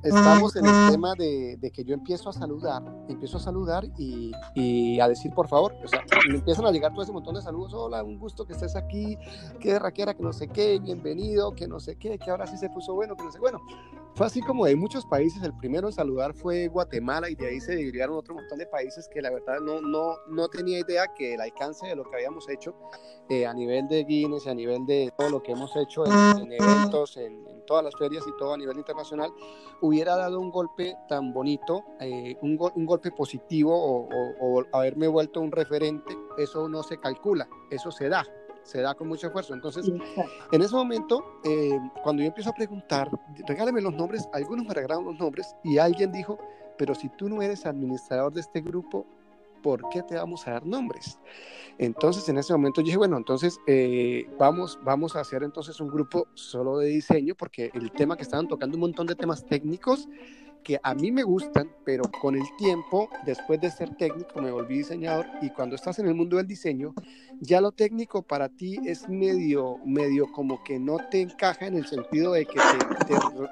[0.04, 5.00] Estamos en el tema de, que yo empiezo a saludar, empiezo a saludar y, y,
[5.00, 7.74] a decir por favor, o sea, me empiezan a llegar todo ese montón de saludos,
[7.74, 9.18] hola, un gusto que estés aquí,
[9.60, 12.70] que raquera, que no sé qué, bienvenido, que no sé qué, que ahora sí se
[12.70, 13.60] puso bueno, que no sé, bueno,
[14.18, 17.62] fue así como de muchos países, el primero en saludar fue Guatemala y de ahí
[17.62, 21.36] se dividieron otro montón de países que la verdad no, no, no tenía idea que
[21.36, 22.76] el alcance de lo que habíamos hecho
[23.30, 27.16] eh, a nivel de Guinness a nivel de todo lo que hemos hecho en, eventos,
[27.18, 29.32] en, en todas las ferias y todo a nivel internacional,
[29.82, 35.52] hubiera dado un golpe tan bonito, eh, un, un, golpe positivo o, haberme vuelto un
[35.52, 38.26] referente, eso no se calcula, eso se da,
[38.68, 39.54] se da con mucho esfuerzo.
[39.54, 39.90] Entonces,
[40.52, 43.10] en ese momento, eh, cuando yo empiezo a preguntar,
[43.48, 46.38] regálame los nombres, algunos me regalaron los nombres y alguien dijo,
[46.78, 49.08] pero si tú no eres administrador de este grupo,
[49.64, 51.18] ¿por qué te vamos a dar nombres?
[51.78, 55.88] Entonces, en ese momento yo dije, bueno, entonces eh, vamos, vamos a hacer entonces un
[55.88, 60.10] grupo solo de diseño, porque el tema que estaban tocando un montón de temas técnicos
[60.64, 64.78] que a mí me gustan, pero con el tiempo, después de ser técnico, me volví
[64.80, 66.94] diseñador y cuando estás en el mundo del diseño,
[67.40, 71.86] ya lo técnico para ti es medio, medio como que no te encaja en el
[71.86, 72.60] sentido de que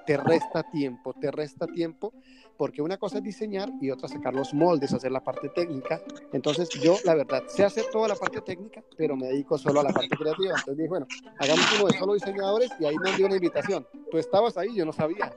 [0.06, 2.14] te, resta tiempo, te resta tiempo
[2.58, 6.02] porque una cosa es diseñar y otra sacar los moldes, hacer la parte técnica.
[6.32, 9.84] Entonces yo, la verdad, sé hacer toda la parte técnica, pero me dedico solo a
[9.84, 10.52] la parte creativa.
[10.52, 11.08] Entonces dije, bueno,
[11.40, 13.86] hagamos uno de solo diseñadores y ahí nos dio una invitación.
[14.10, 15.34] Tú estabas ahí, yo no sabía.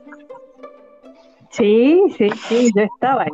[1.51, 3.29] Sí, sí, sí, yo estaba ahí.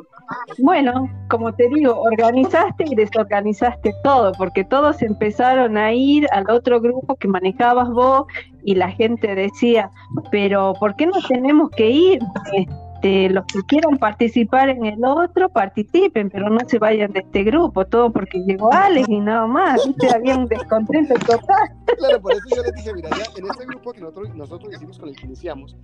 [0.60, 6.82] Bueno, como te digo, organizaste y desorganizaste todo, porque todos empezaron a ir al otro
[6.82, 8.26] grupo que manejabas vos
[8.64, 9.92] y la gente decía,
[10.32, 12.20] pero ¿por qué no tenemos que ir?
[12.54, 17.44] Este, los que quieran participar en el otro, participen, pero no se vayan de este
[17.44, 20.10] grupo, todo porque llegó Alex y nada más, ¿viste?
[20.16, 21.70] Había un descontento total.
[21.98, 24.98] Claro, por eso yo les dije, mira, ya en este grupo que nosotros, nosotros hicimos
[24.98, 25.76] con el que iniciamos,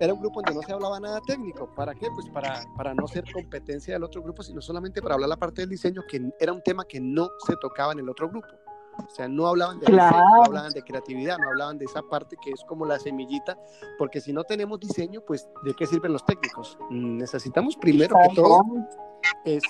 [0.00, 1.68] era un grupo donde no se hablaba nada técnico.
[1.74, 2.08] ¿Para qué?
[2.14, 5.62] Pues para, para no ser competencia del otro grupo, sino solamente para hablar la parte
[5.62, 8.48] del diseño, que era un tema que no se tocaba en el otro grupo.
[8.98, 12.36] O sea, no hablaban de diseño, no hablaban de creatividad, no hablaban de esa parte
[12.42, 13.58] que es como la semillita,
[13.98, 16.78] porque si no tenemos diseño, pues ¿de qué sirven los técnicos?
[16.90, 18.62] Mm, necesitamos primero que todo
[19.44, 19.62] es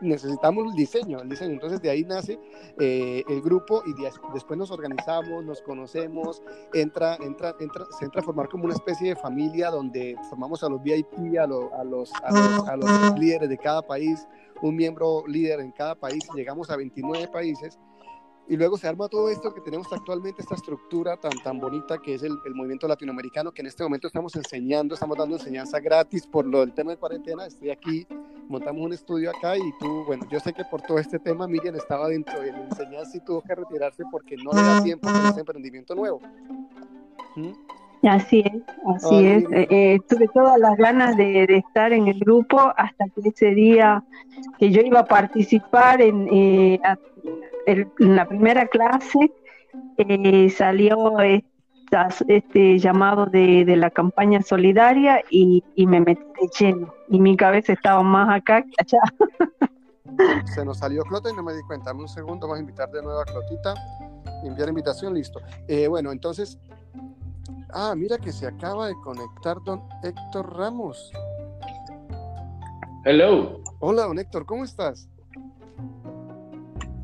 [0.00, 1.52] necesitamos el diseño, el diseño.
[1.52, 2.38] Entonces de ahí nace
[2.78, 3.94] eh, el grupo y
[4.32, 9.10] después nos organizamos, nos conocemos, entra, entra, entra, se entra a formar como una especie
[9.10, 11.46] de familia donde formamos a los VIP, a, a,
[11.84, 14.26] los, a, los, a los líderes de cada país,
[14.62, 17.78] un miembro líder en cada país, llegamos a 29 países
[18.46, 22.14] y luego se arma todo esto que tenemos actualmente, esta estructura tan, tan bonita que
[22.14, 26.26] es el, el, movimiento latinoamericano, que en este momento estamos enseñando, estamos dando enseñanza gratis
[26.26, 27.46] por lo del tema de cuarentena.
[27.46, 28.06] Estoy aquí,
[28.48, 31.74] montamos un estudio acá y tú, bueno, yo sé que por todo este tema Miriam
[31.74, 35.26] estaba dentro de la enseñanza y tuvo que retirarse porque no le da tiempo con
[35.26, 36.20] ese emprendimiento nuevo.
[37.36, 37.52] ¿Mm?
[38.06, 38.62] Así es,
[38.94, 39.44] así es.
[39.44, 43.54] Eh, eh, tuve todas las ganas de, de, estar en el grupo hasta que ese
[43.54, 44.04] día
[44.58, 46.80] que yo iba a participar en, eh,
[47.66, 49.32] en la primera clase
[49.98, 51.18] eh, salió
[52.28, 56.94] este llamado de, de, la campaña solidaria y, y, me metí de lleno.
[57.08, 59.00] Y mi cabeza estaba más acá que allá.
[60.54, 61.90] Se nos salió Clota y no me di cuenta.
[61.90, 63.74] Dame un segundo, vamos a invitar de nuevo a Clotita.
[64.44, 65.40] Enviar invitación, listo.
[65.68, 66.58] Eh, bueno, entonces.
[67.76, 71.10] Ah, mira que se acaba de conectar don Héctor Ramos.
[73.04, 73.60] Hello.
[73.80, 75.08] Hola, don Héctor, ¿cómo estás?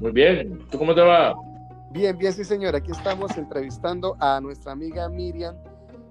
[0.01, 0.59] Muy bien.
[0.71, 1.35] ¿Tú cómo te va?
[1.91, 2.75] Bien, bien, sí, señor.
[2.75, 5.55] Aquí estamos entrevistando a nuestra amiga Miriam.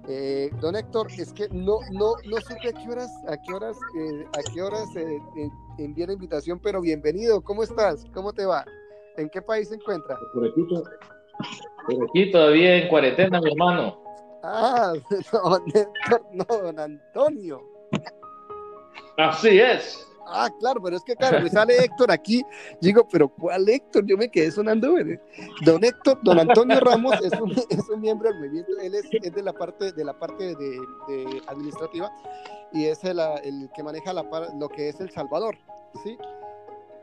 [0.08, 3.76] Eh, don Héctor, es que no, no, no supe a qué horas, a qué horas,
[3.98, 5.18] eh, a qué horas eh,
[5.78, 7.40] envié la invitación, pero bienvenido.
[7.42, 8.04] ¿Cómo estás?
[8.14, 8.64] ¿Cómo te va?
[9.16, 10.16] ¿En qué país se encuentra?
[10.32, 10.62] Por aquí,
[11.86, 14.00] por aquí todavía en cuarentena, mi hermano.
[14.44, 14.92] Ah,
[15.32, 17.60] don Héctor, no, don Antonio.
[19.16, 20.09] Así es.
[20.32, 22.42] Ah, claro, pero es que claro, me sale Héctor aquí.
[22.80, 24.06] Digo, pero ¿cuál Héctor?
[24.06, 24.94] Yo me quedé sonando.
[25.64, 28.72] Don Héctor, don Antonio Ramos es un, es un miembro del movimiento.
[28.80, 32.10] Él es, es, de la parte de la parte de, de administrativa
[32.72, 34.24] y es el, el, que maneja la,
[34.58, 35.56] lo que es El Salvador,
[36.04, 36.16] ¿sí?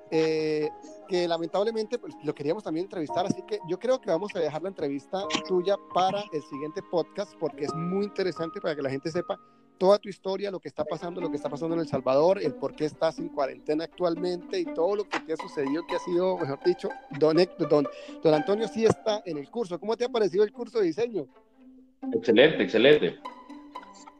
[0.09, 0.69] Eh,
[1.09, 4.61] que lamentablemente pues, lo queríamos también entrevistar, así que yo creo que vamos a dejar
[4.61, 9.11] la entrevista tuya para el siguiente podcast porque es muy interesante para que la gente
[9.11, 9.37] sepa
[9.77, 12.53] toda tu historia, lo que está pasando, lo que está pasando en El Salvador, el
[12.53, 15.99] por qué estás en cuarentena actualmente y todo lo que te ha sucedido, que ha
[15.99, 17.37] sido, mejor dicho, don,
[17.69, 17.87] don,
[18.23, 19.79] don Antonio sí está en el curso.
[19.79, 21.27] ¿Cómo te ha parecido el curso de diseño?
[22.13, 23.17] Excelente, excelente.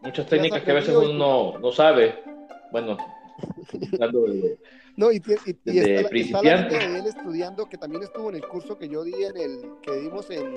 [0.02, 2.24] Muchas técnicas que a veces uno no sabe.
[2.72, 2.98] Bueno,
[4.98, 5.22] no, y, y,
[5.66, 9.38] y está, de él estudiando, que también estuvo en el curso que yo di en
[9.38, 10.52] el, que dimos en,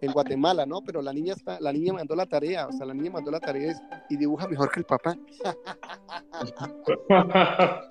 [0.00, 0.80] en Guatemala, ¿no?
[0.82, 3.38] Pero la niña está, la niña mandó la tarea, o sea, la niña mandó la
[3.38, 3.74] tarea
[4.08, 5.14] y dibuja mejor que el papá.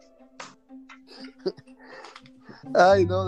[2.74, 3.24] Ay, no,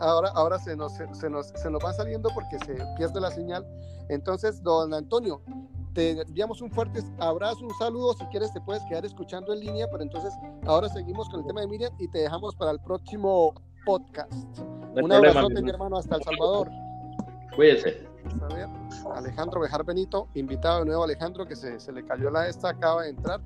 [0.00, 3.66] ahora, ahora se nos, se, nos, se nos va saliendo porque se pierde la señal.
[4.10, 5.40] Entonces, don Antonio,
[5.94, 8.14] te enviamos un fuerte abrazo, un saludo.
[8.14, 10.34] Si quieres, te puedes quedar escuchando en línea, pero entonces
[10.66, 13.54] ahora seguimos con el tema de Miriam y te dejamos para el próximo
[13.86, 14.32] podcast.
[14.96, 16.70] un abrazo, mi hermano, hasta El Salvador.
[17.54, 18.06] Cuídense.
[18.42, 18.68] A ver,
[19.14, 23.02] Alejandro Bejar Benito, invitado de nuevo Alejandro, que se, se, le cayó la esta, acaba
[23.02, 23.40] de entrar.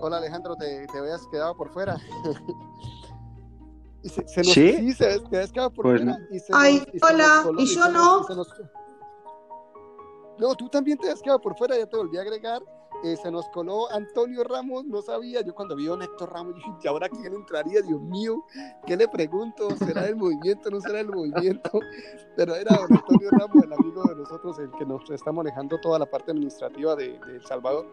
[0.00, 1.96] Hola Alejandro, te, te habías quedado por fuera.
[4.02, 4.72] y se, se nos, ¿Sí?
[4.76, 6.18] sí, se, te habías quedado por pues, fuera.
[6.30, 8.26] Y se Ay, nos, y hola, y, yo no.
[10.38, 12.62] No, tú también te has quedado por fuera, ya te volví a agregar,
[13.04, 16.70] eh, se nos coló Antonio Ramos, no sabía, yo cuando vi a Héctor Ramos, dije,
[16.82, 17.80] ¿y ahora quién entraría?
[17.82, 18.44] Dios mío,
[18.86, 19.70] ¿qué le pregunto?
[19.76, 20.70] ¿Será el movimiento?
[20.70, 21.70] ¿No será el movimiento?
[22.36, 26.06] Pero era Antonio Ramos, el amigo de nosotros, el que nos está manejando toda la
[26.06, 27.86] parte administrativa de El Salvador.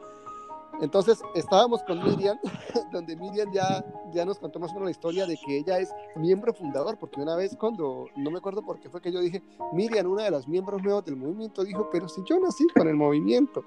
[0.82, 2.38] Entonces estábamos con Miriam,
[2.92, 5.90] donde Miriam ya, ya nos contó más o menos la historia de que ella es
[6.16, 9.42] miembro fundador, porque una vez cuando, no me acuerdo por qué fue que yo dije,
[9.74, 12.96] Miriam, una de las miembros nuevos del movimiento, dijo, pero si yo nací con el
[12.96, 13.64] movimiento.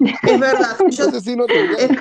[0.00, 1.26] Es verdad, yo, es,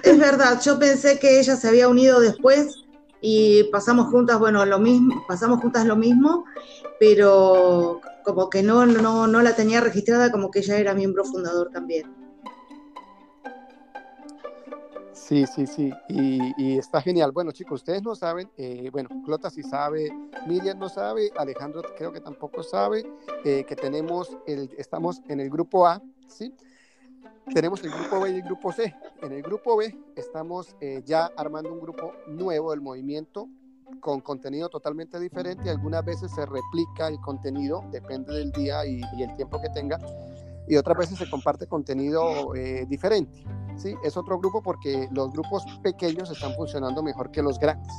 [0.03, 2.83] es, verdad, yo pensé que ella se había unido después
[3.21, 6.45] y pasamos juntas, bueno, lo mismo, pasamos juntas lo mismo,
[6.99, 11.69] pero como que no, no, no la tenía registrada como que ella era miembro fundador
[11.71, 12.14] también.
[15.27, 17.31] Sí, sí, sí, y, está genial.
[17.31, 20.11] Bueno, chicos, ustedes no saben, eh, bueno, Clota sí sabe,
[20.45, 23.03] Miriam no sabe, Alejandro creo que tampoco sabe,
[23.43, 26.53] eh, que tenemos, el, estamos en el grupo A, ¿sí?
[27.51, 28.93] Tenemos el grupo B y el grupo C.
[29.23, 33.49] En el grupo B estamos eh, ya armando un grupo nuevo del movimiento
[34.01, 35.71] con contenido totalmente diferente.
[35.71, 39.97] Algunas veces se replica el contenido, depende del día y, y el tiempo que tenga,
[40.67, 42.53] y otras veces se comparte contenido
[42.87, 43.43] diferente.
[43.77, 43.95] ¿Sí?
[44.03, 47.93] Es otro grupo porque los grupos pequeños están funcionando mejor que los grandes.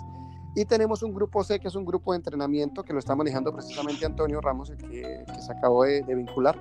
[0.55, 3.53] Y tenemos un grupo C, que es un grupo de entrenamiento que lo está manejando
[3.53, 6.59] precisamente Antonio Ramos, el que, se acabó de, vincular.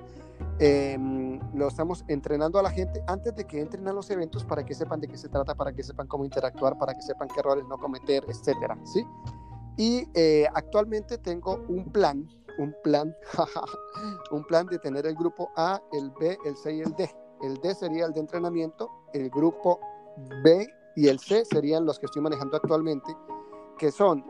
[0.58, 4.66] Em, lo estamos entrenando a la gente antes de que entren a los eventos para
[4.66, 7.40] que sepan de qué se trata, para que sepan cómo interactuar, para que sepan qué
[7.40, 9.02] errores no cometer, etcétera, ¿sí?
[9.78, 13.16] Y eh, actualmente tengo un plan, un plan,
[14.30, 17.10] un plan de tener el grupo A, el B, el C y el D.
[17.42, 19.80] El D sería el de entrenamiento, el grupo
[20.42, 23.14] B y el C serían los que estoy manejando actualmente,
[23.78, 24.24] que son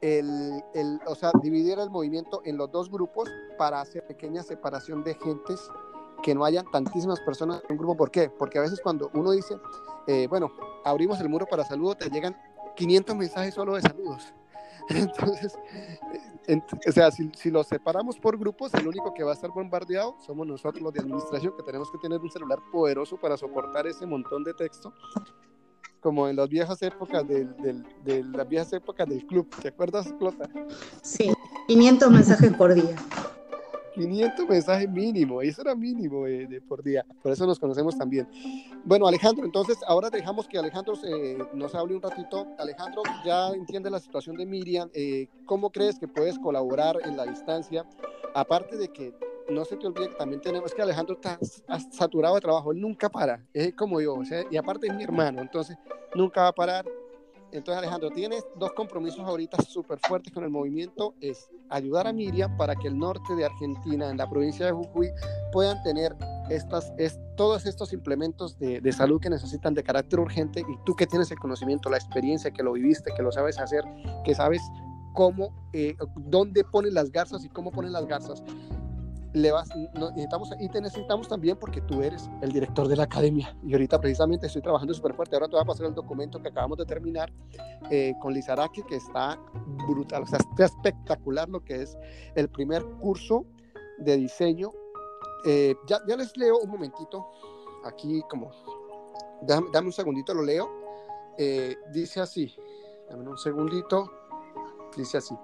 [0.00, 0.62] el,
[1.06, 5.60] o sea, dividir el movimiento en los dos grupos para hacer pequeña separación de gentes,
[6.22, 7.96] que no hayan tantísimas personas en un grupo.
[7.96, 8.30] ¿Por qué?
[8.30, 9.58] Porque a veces cuando uno dice,
[10.06, 10.50] eh, bueno,
[10.84, 12.36] abrimos el muro para saludos, te llegan
[12.76, 14.32] 500 mensajes solo de saludos.
[14.96, 15.56] Entonces,
[16.88, 20.16] o sea, si, si los separamos por grupos, el único que va a estar bombardeado
[20.26, 24.06] somos nosotros los de administración, que tenemos que tener un celular poderoso para soportar ese
[24.06, 24.92] montón de texto,
[26.00, 29.48] como en las viejas épocas del, del, de las viejas épocas del club.
[29.62, 30.48] ¿Te acuerdas, Clota?
[31.02, 31.32] Sí,
[31.68, 32.96] 500 mensajes por día.
[34.00, 38.26] 500 mensajes mínimo, eso era mínimo de, por día, por eso nos conocemos también.
[38.84, 40.94] Bueno, Alejandro, entonces ahora dejamos que Alejandro
[41.52, 42.46] nos hable un ratito.
[42.58, 47.26] Alejandro, ya entiende la situación de Miriam, eh, ¿cómo crees que puedes colaborar en la
[47.26, 47.86] distancia?
[48.34, 49.14] Aparte de que
[49.50, 51.38] no se te olvide que también tenemos que Alejandro está
[51.90, 54.16] saturado de trabajo, él nunca para, es como yo,
[54.50, 55.76] y aparte es mi hermano, entonces
[56.14, 56.86] nunca va a parar,
[57.52, 61.14] entonces, Alejandro, tienes dos compromisos ahorita súper fuertes con el movimiento.
[61.20, 65.10] Es ayudar a Miriam para que el norte de Argentina, en la provincia de Jujuy,
[65.52, 66.16] puedan tener
[66.48, 70.94] estas, es, todos estos implementos de, de, salud que necesitan de carácter urgente y tú
[70.94, 73.84] que tienes el conocimiento, la experiencia, que lo viviste, que lo sabes hacer,
[74.24, 74.60] que sabes
[75.12, 78.42] cómo, eh, dónde ponen las garzas y cómo ponen las garzas,
[79.32, 83.56] le vas, necesitamos, y te necesitamos también porque tú eres el director de la academia.
[83.64, 85.36] Y ahorita precisamente estoy trabajando súper fuerte.
[85.36, 87.32] Ahora te voy a pasar el documento que acabamos de terminar
[87.90, 89.38] eh, con Lizaraki, que está
[89.86, 91.96] brutal, o sea, está espectacular lo que es
[92.34, 93.46] el primer curso
[93.98, 94.72] de diseño.
[95.44, 97.26] Eh, ya, ya, les leo un momentito,
[97.84, 98.50] aquí como,
[99.42, 100.68] dame, dame un segundito, lo leo.
[101.38, 102.54] Eh, dice así,
[103.08, 104.10] dame un segundito,
[104.96, 105.36] dice así.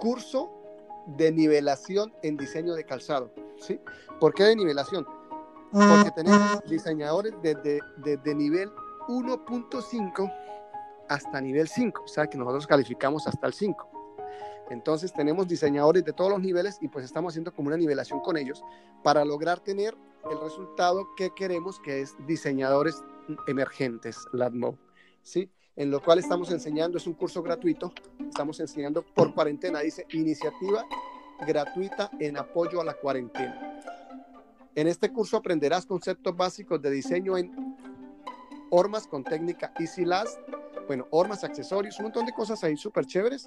[0.00, 0.59] curso
[1.06, 3.32] de nivelación en diseño de calzado.
[3.58, 3.80] ¿sí?
[4.18, 5.06] ¿Por qué de nivelación?
[5.72, 8.70] Porque tenemos diseñadores desde, desde nivel
[9.08, 10.32] 1.5
[11.08, 13.90] hasta nivel 5, o sea que nosotros calificamos hasta el 5.
[14.70, 18.36] Entonces tenemos diseñadores de todos los niveles y pues estamos haciendo como una nivelación con
[18.36, 18.62] ellos
[19.02, 19.96] para lograr tener
[20.30, 23.02] el resultado que queremos, que es diseñadores
[23.48, 24.78] emergentes, LADMO.
[25.22, 25.50] ¿sí?
[25.76, 30.84] En lo cual estamos enseñando, es un curso gratuito, estamos enseñando por cuarentena, dice iniciativa
[31.46, 33.80] gratuita en apoyo a la cuarentena.
[34.74, 37.76] En este curso aprenderás conceptos básicos de diseño en
[38.70, 40.38] hormas con técnica EasyLast,
[40.86, 43.46] bueno, hormas, accesorios, un montón de cosas ahí súper chéveres,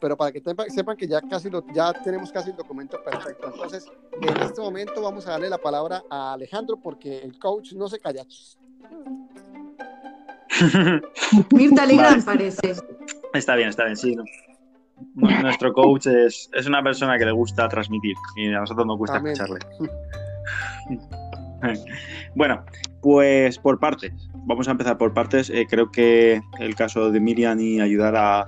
[0.00, 3.48] pero para que sepan que ya casi lo, ya tenemos casi el documento perfecto.
[3.48, 3.86] Entonces,
[4.20, 7.98] en este momento vamos a darle la palabra a Alejandro porque el coach no se
[7.98, 8.24] calla.
[11.52, 12.74] Mirta Legrand parece.
[13.34, 14.16] Está bien, está bien, sí.
[15.14, 19.58] Nuestro coach es, una persona que le gusta transmitir y a nosotros nos gusta escucharle.
[22.34, 22.64] bueno,
[23.00, 24.12] pues por partes.
[24.46, 25.50] Vamos a empezar por partes.
[25.50, 28.46] Eh, creo que el caso de Miriam y ayudar a,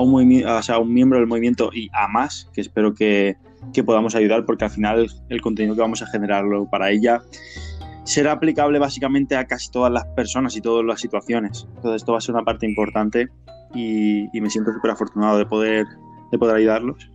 [0.00, 3.36] un, o un miembro del movimiento y a más, que espero que,
[3.72, 7.22] que podamos ayudar porque al final el contenido que vamos a generarlo para ella
[8.06, 11.66] será aplicable básicamente a casi todas las personas y todas las situaciones.
[11.76, 13.28] Entonces esto va a ser una parte importante
[13.74, 15.86] y, me siento súper afortunado de poder,
[16.30, 17.10] de poder ayudarlos.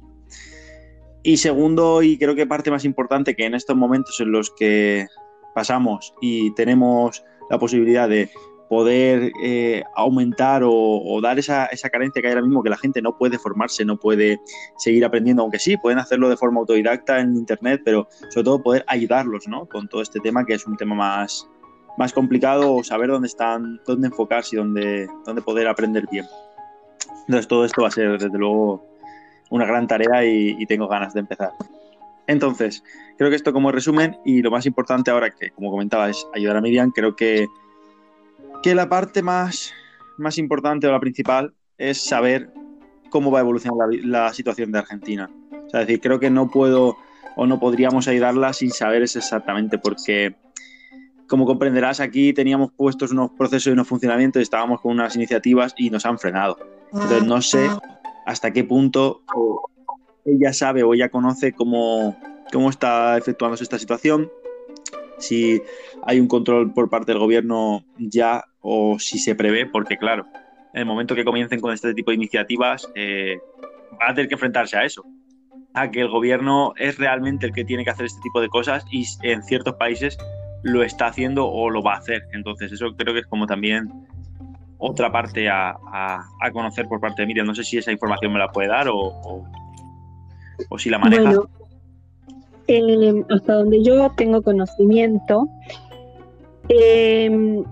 [1.24, 5.08] Y segundo, y creo que parte más importante, que en estos momentos en los que
[5.56, 8.30] pasamos y tenemos la posibilidad de
[8.72, 13.02] poder eh, aumentar o, dar esa, esa, carencia que hay ahora mismo, que la gente
[13.02, 14.40] no puede formarse, no puede
[14.78, 18.86] seguir aprendiendo, aunque sí, pueden hacerlo de forma autodidacta en Internet, pero sobre todo poder
[18.88, 19.66] ayudarlos ¿no?
[19.66, 21.50] con todo este tema, que es un tema más,
[21.98, 26.26] más complicado, saber dónde están, dónde enfocarse y dónde, dónde poder aprender bien.
[27.28, 28.86] Entonces todo esto va a ser, desde luego,
[29.50, 31.52] una gran tarea y, y tengo ganas de empezar.
[32.26, 32.86] Entonces,
[33.18, 36.56] creo que esto como resumen y lo más importante ahora que, como comentaba, es ayudar
[36.56, 37.48] a Miriam, creo que
[38.62, 39.74] que la parte más,
[40.18, 42.52] más importante o la principal es saber
[43.10, 45.30] cómo va a evolucionar la, situación de Argentina.
[45.52, 46.98] O sea, es decir, creo que no puedo
[47.36, 50.36] o no podríamos ayudarla sin saber eso exactamente, porque
[51.28, 55.90] como comprenderás, aquí teníamos puestos unos procesos y unos funcionamientos estábamos con unas iniciativas y
[55.90, 56.58] nos han frenado.
[56.92, 57.70] Entonces no sé
[58.26, 59.22] hasta qué punto
[60.26, 62.18] ella sabe o ella conoce cómo,
[62.52, 64.30] cómo está efectuándose esta situación,
[65.22, 65.62] si
[66.04, 70.26] hay un control por parte del gobierno ya o si se prevé, porque claro,
[70.74, 73.38] en el momento que comiencen con este tipo de iniciativas, eh,
[74.00, 75.04] van a tener que enfrentarse a eso,
[75.74, 78.86] a que el gobierno es realmente el que tiene que hacer este tipo de cosas
[78.92, 80.18] y en ciertos países
[80.64, 82.24] lo está haciendo o lo va a hacer.
[82.34, 83.92] Entonces, eso creo que es como también
[84.78, 85.78] otra parte a,
[86.54, 87.48] conocer por parte de Miriam.
[87.48, 89.44] No sé si esa información me la puede dar o,
[90.70, 91.34] o, si la maneja.
[92.68, 95.48] Eh, hasta donde yo tengo conocimiento,
[96.70, 97.64] eh,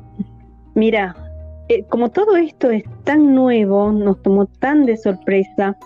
[0.75, 1.15] Mira,
[1.67, 5.77] eh, como todo esto es tan nuevo, nos tomó tan de sorpresa,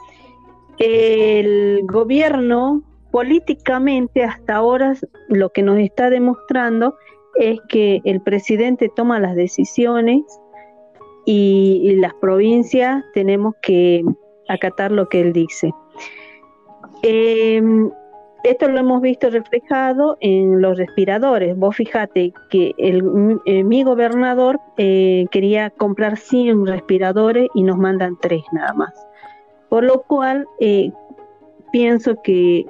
[0.77, 4.95] el gobierno políticamente hasta ahora
[5.27, 6.95] lo que nos está demostrando
[7.35, 10.21] es que el presidente toma las decisiones
[11.25, 14.03] y, las provincias tenemos que
[14.49, 15.71] acatar lo que él dice.
[17.01, 17.91] Em,
[18.43, 21.57] esto lo hemos visto reflejado en los respiradores.
[21.57, 28.43] Vos fíjate que eh, mi gobernador eh, quería comprar 100 respiradores y nos mandan 3
[28.51, 28.93] nada más.
[29.69, 30.91] Por lo cual, eh,
[31.71, 32.65] pienso que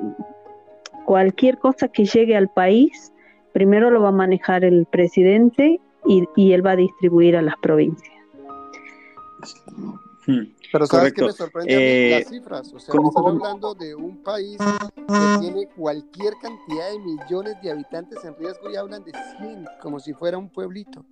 [1.06, 3.12] cualquier cosa que llegue al país,
[3.52, 7.56] primero lo va a manejar el presidente y, y él va a distribuir a las
[7.58, 8.14] provincias.
[10.26, 10.44] Hmm.
[10.74, 12.74] Pero ¿sabes qué me sorprende las cifras?
[12.74, 18.26] O sea, estamos hablando de un país que tiene cualquier cantidad de millones de habitantes
[18.26, 21.06] en riesgo y hablan de 100, como si fuera un pueblito.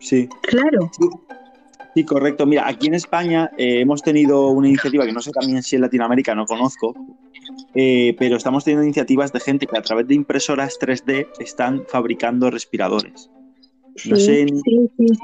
[0.00, 0.28] Sí.
[0.42, 0.90] Claro.
[1.94, 2.04] Sí.
[2.04, 2.46] correcto.
[2.46, 5.82] Mira, aquí en España eh, hemos tenido una iniciativa que no sé también si en
[5.82, 6.96] Latinoamérica, no conozco,
[7.76, 12.50] eh, pero estamos teniendo iniciativas de gente que a través de impresoras 3D están fabricando
[12.50, 13.30] respiradores.
[13.98, 14.46] Sí, sí,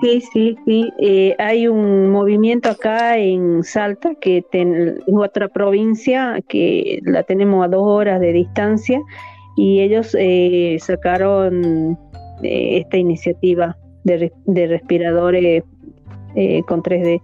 [0.02, 7.00] sí, sí, sí, eh, hay un movimiento acá en Salta, que es otra provincia, que
[7.04, 9.00] la tenemos a dos horas de distancia,
[9.56, 11.96] y ellos eh, sacaron
[12.42, 15.62] eh, esta iniciativa de, de respiradores
[16.66, 17.22] con 3D.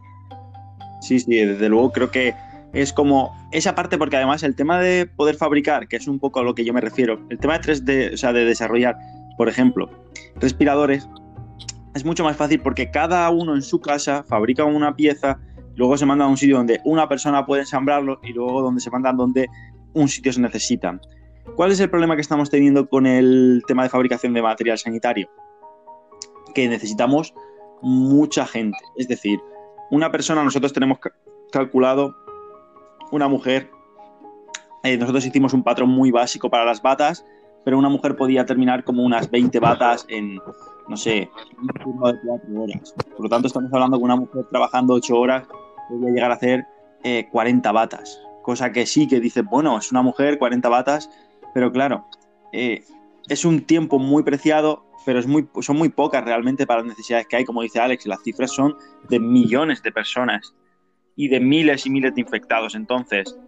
[1.01, 2.33] Sí, sí, desde luego creo que
[2.73, 6.41] es como esa parte, porque además el tema de poder fabricar, que es un poco
[6.41, 8.97] a lo que yo me refiero, el tema de 3D, o sea, de desarrollar,
[9.37, 9.91] por ejemplo,
[10.37, 11.09] respiradores,
[11.95, 15.41] es mucho más fácil porque cada uno en su casa fabrica una pieza,
[15.77, 18.91] luego se manda a un sitio donde una persona puede ensamblarlo y luego donde se
[18.91, 19.49] mandan donde
[19.95, 21.01] un sitio se necesita.
[21.57, 25.29] ¿Cuál es el problema que estamos teniendo con el tema de fabricación de material sanitario?
[26.55, 27.35] Que necesitamos
[27.83, 28.79] mucha gente.
[28.97, 29.41] Es decir,
[29.91, 30.99] una persona, nosotros tenemos
[31.51, 32.15] calculado
[33.11, 33.71] una mujer,
[34.85, 37.25] eh, nosotros hicimos un patrón muy básico para las batas,
[37.65, 40.39] pero una mujer podía terminar como unas 20 batas en
[40.91, 42.95] no sé, un turno de cuatro horas.
[43.17, 45.47] Por lo tanto, estamos hablando de una mujer trabajando ocho horas
[45.89, 46.67] podría llegar a hacer
[47.31, 48.21] 40 eh, batas.
[48.43, 51.09] Cosa que sí, que dice, bueno, es una mujer, 40 batas,
[51.55, 52.07] pero claro,
[52.53, 52.83] eh,
[53.29, 57.29] es un tiempo muy preciado, pero es muy, son muy pocas realmente para las necesidades
[57.29, 57.45] que hay.
[57.45, 58.77] Como dice Alex, las cifras son
[59.09, 60.55] de millones de personas
[61.15, 62.75] y de miles y miles de infectados.
[62.75, 63.39] Entonces,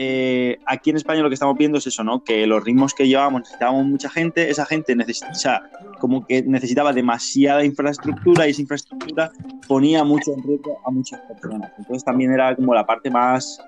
[0.00, 2.22] eh, aquí en España lo que estamos viendo es eso, ¿no?
[2.22, 5.68] Que los ritmos que llevábamos necesitábamos mucha gente, esa gente necesita,
[5.98, 9.32] como que necesitaba demasiada infraestructura y esa infraestructura
[9.66, 11.72] ponía mucho en riesgo a muchas personas.
[11.76, 13.60] Entonces también era como la parte más,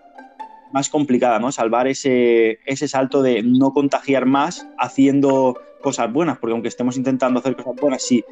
[0.73, 1.51] más complicada, ¿no?
[1.51, 7.41] Salvar ese, ese salto de no contagiar más haciendo cosas buenas, porque aunque estemos intentando
[7.41, 8.25] hacer cosas buenas, si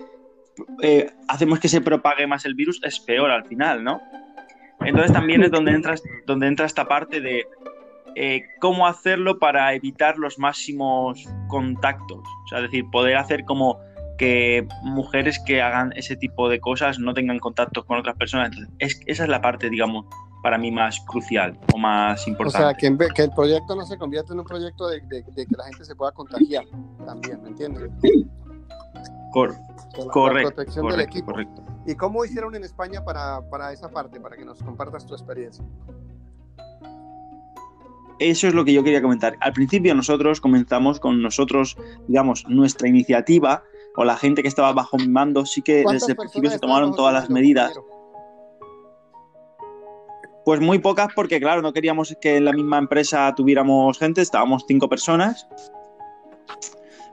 [0.82, 4.00] eh, hacemos que se propague más el virus, es peor al final, ¿no?
[4.82, 7.44] Entonces también es donde, entras, donde entra esta parte de
[8.14, 12.18] eh, cómo hacerlo para evitar los máximos contactos.
[12.18, 13.78] O sea, es decir, poder hacer como
[14.18, 18.50] que mujeres que hagan ese tipo de cosas no tengan contactos con otras personas.
[18.78, 20.06] es, esa es la parte, digamos,
[20.42, 22.58] para mí más crucial o más importante.
[22.58, 25.64] O sea, que, que el proyecto no se convierta en un proyecto de, que la
[25.64, 26.64] gente se pueda contagiar
[27.04, 27.90] también, ¿me entiendes?
[30.10, 30.64] correcto,
[31.24, 31.64] correcto.
[31.86, 35.64] ¿Y cómo hicieron en España para, para esa parte, para que nos compartas tu experiencia?
[38.18, 39.36] Eso es lo que yo quería comentar.
[39.40, 41.76] Al principio nosotros comenzamos con nosotros,
[42.08, 43.62] digamos, nuestra iniciativa
[43.96, 46.94] o la gente que estaba bajo mi mando, sí que desde el principio se tomaron
[46.94, 47.72] todas las medidas.
[50.44, 54.64] Pues muy pocas porque, claro, no queríamos que en la misma empresa tuviéramos gente, estábamos
[54.66, 55.46] cinco personas.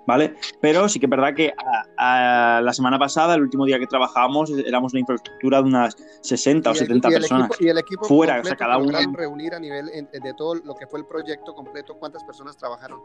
[0.07, 0.35] ¿Vale?
[0.61, 1.53] Pero sí que es verdad que
[1.97, 6.75] la semana pasada, el último día que trabajábamos, éramos una infraestructura de unas 60 o
[6.75, 7.51] 70 personas.
[7.59, 8.97] y el equipo fuera, o sea, cada uno.
[9.13, 12.99] reunir a nivel de todo lo que fue el proyecto completo, ¿cuántas personas trabajaron?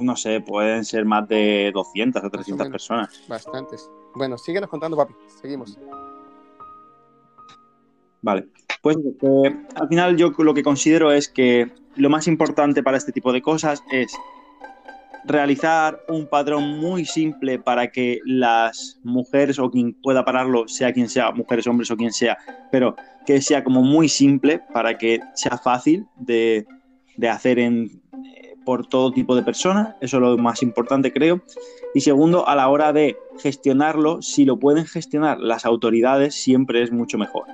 [0.00, 3.22] no sé, pueden ser más de 200 o 300 personas.
[3.28, 3.88] Bastantes.
[4.14, 5.14] Bueno, síguenos contando, papi.
[5.40, 5.78] Seguimos.
[8.22, 8.48] Vale.
[8.82, 13.12] Pues eh, al final yo lo que considero es que lo más importante para este
[13.12, 14.12] tipo de cosas es
[15.24, 21.08] realizar un patrón muy simple para que las mujeres o quien pueda pararlo, sea quien
[21.08, 22.38] sea, mujeres, hombres o quien sea,
[22.70, 26.66] pero que sea como muy simple para que sea fácil de,
[27.16, 28.00] de hacer en,
[28.64, 31.42] por todo tipo de personas, eso es lo más importante creo.
[31.94, 36.92] Y segundo, a la hora de gestionarlo, si lo pueden gestionar las autoridades, siempre es
[36.92, 37.46] mucho mejor.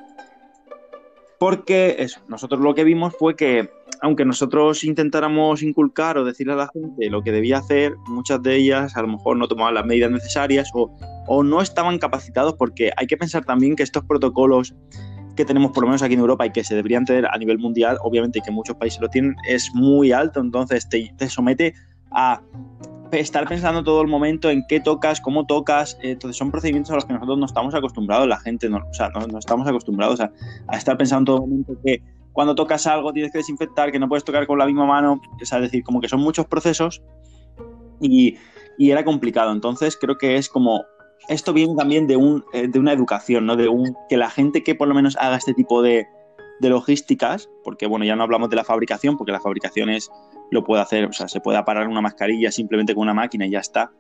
[1.38, 3.70] Porque eso, nosotros lo que vimos fue que,
[4.02, 8.56] aunque nosotros intentáramos inculcar o decirle a la gente lo que debía hacer, muchas de
[8.56, 13.06] ellas a lo mejor no tomaban las medidas necesarias o, no estaban capacitados, porque hay
[13.06, 14.74] que pensar también que estos protocolos
[15.34, 17.58] que tenemos por lo menos aquí en Europa y que se deberían tener a nivel
[17.58, 21.74] mundial, obviamente que muchos países lo tienen, es muy alto, entonces te, somete
[22.12, 22.40] a
[23.12, 27.04] estar pensando todo el momento en qué tocas, cómo tocas, entonces son procedimientos a los
[27.04, 30.30] que nosotros no estamos acostumbrados, la gente no, o sea, no, estamos acostumbrados a,
[30.72, 32.02] estar pensando todo el momento que
[32.36, 35.50] cuando tocas algo tienes que desinfectar, que no puedes tocar con la misma mano, es
[35.50, 37.02] decir, como que son muchos procesos
[37.98, 38.36] y,
[38.76, 40.84] y era complicado, entonces creo que es como
[41.28, 43.56] esto viene también de, un, eh, de una educación, ¿no?
[43.56, 46.06] De un, que la gente que por lo menos haga este tipo de,
[46.60, 50.10] logísticas, porque bueno, ya no hablamos de la fabricación, porque la fabricación es,
[50.50, 53.50] lo puede hacer, o sea, se puede aparar una mascarilla simplemente con una máquina y
[53.50, 53.90] ya está.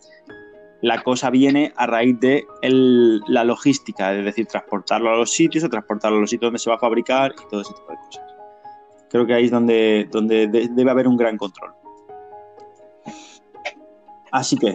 [0.82, 5.68] La cosa viene a raíz de la logística, es decir, transportarlo a los sitios o
[5.68, 8.24] transportarlo a los sitios donde se va a fabricar y todo ese tipo de cosas.
[9.10, 11.72] Creo que ahí es donde, debe haber un gran control.
[14.30, 14.74] Así que,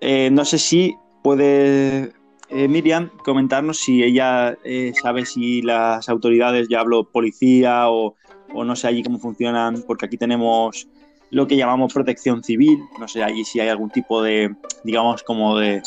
[0.00, 2.12] eh, no sé si puede
[2.54, 8.14] eh, Miriam comentarnos si ella eh, sabe si las autoridades, ya hablo policía o,
[8.52, 10.86] no sé allí cómo funcionan, porque aquí tenemos
[11.32, 14.54] lo que llamamos protección civil, no sé allí si hay algún tipo de,
[14.84, 15.82] digamos, como de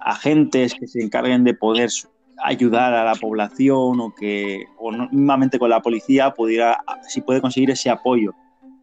[0.00, 1.90] agentes que se encarguen de poder
[2.42, 7.42] ayudar a la población o que, o no, mismamente con la policía, pudiera, si puede
[7.42, 8.32] conseguir ese apoyo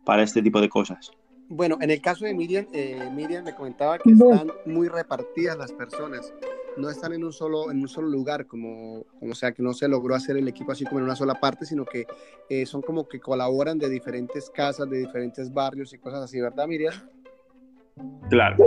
[0.05, 1.11] para este tipo de cosas.
[1.47, 5.73] Bueno, en el caso de Miriam, eh, Miriam me comentaba que están muy repartidas las
[5.73, 6.31] personas,
[6.78, 9.88] no están en un solo, en un solo lugar, como, como sea, que no se
[9.88, 12.05] logró hacer el equipo así como en una sola parte, sino que
[12.49, 16.67] eh, son como que colaboran de diferentes casas, de diferentes barrios y cosas así, ¿verdad,
[16.67, 16.93] Miriam?
[18.30, 18.57] Claro.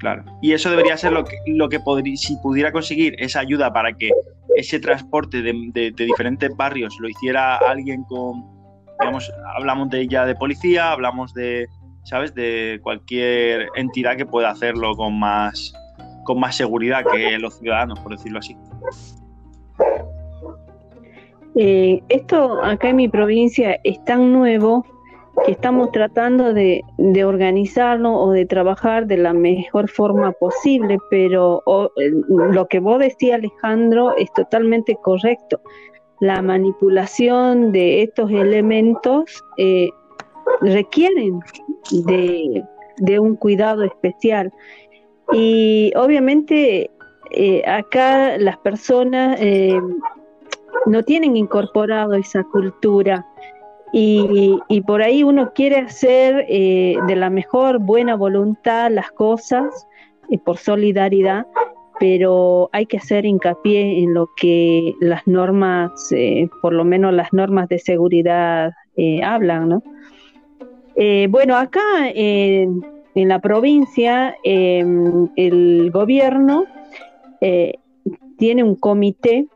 [0.00, 0.24] Claro.
[0.42, 3.92] Y eso debería ser lo que, lo que podría, si pudiera conseguir esa ayuda para
[3.96, 4.10] que
[4.54, 8.56] ese transporte de diferentes barrios lo hiciera alguien con,
[9.54, 11.68] hablamos de ella de policía, hablamos de,
[12.04, 12.34] ¿sabes?
[12.34, 15.72] De cualquier entidad que pueda hacerlo con más,
[16.26, 18.56] con más seguridad que los ciudadanos, por decirlo así.
[21.56, 24.84] Eh, esto acá en mi provincia es tan nuevo
[25.46, 26.82] que estamos tratando de,
[27.24, 31.62] organizarlo o de trabajar de la mejor forma posible, pero
[31.96, 35.60] eh, lo que vos decías, Alejandro, es totalmente correcto
[36.20, 39.88] la manipulación de estos elementos eh,
[40.60, 41.40] requieren
[41.90, 44.52] de, un cuidado especial.
[45.32, 46.90] Y obviamente
[47.30, 49.80] eh, acá las personas eh,
[50.86, 53.26] no tienen incorporado esa cultura
[53.92, 59.86] y, y, por ahí uno quiere hacer de la mejor buena voluntad las cosas
[60.44, 61.46] por solidaridad,
[61.98, 67.32] pero hay que hacer hincapié en lo que las normas, eh, por lo menos las
[67.32, 69.82] normas de seguridad eh, hablan, ¿no?
[70.96, 71.80] Eh, bueno, acá
[73.24, 76.66] la provincia em, el gobierno
[78.36, 79.48] tiene un comité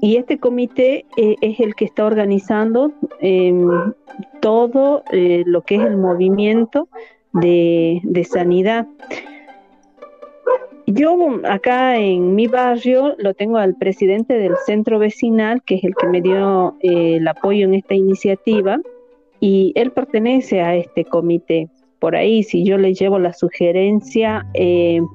[0.00, 3.68] y este comité eh, es el que está organizando em,
[4.40, 6.88] todo eh, lo que es el movimiento
[7.32, 8.86] de, sanidad.
[10.86, 15.94] Yo acá en mi barrio lo tengo al presidente del centro vecinal, que es el
[15.94, 18.78] que me dio eh, el apoyo en esta iniciativa,
[19.40, 21.68] y él pertenece a este comité.
[22.00, 24.46] Por ahí, si yo le llevo la sugerencia,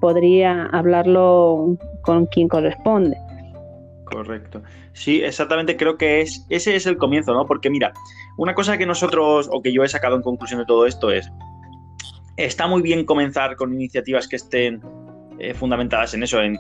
[0.02, 3.18] podría hablarlo con quien corresponde.
[4.06, 4.62] Correcto.
[4.94, 7.48] Sí, exactamente, creo que es ese es el comienzo, ¿no?
[7.48, 7.94] Porque mira,
[8.38, 11.32] una cosa que nosotros, o que yo he sacado en conclusión de todo esto es,
[12.38, 14.82] está muy bien comenzar con iniciativas que estén
[15.40, 16.60] eh, fundamentadas en eso, en,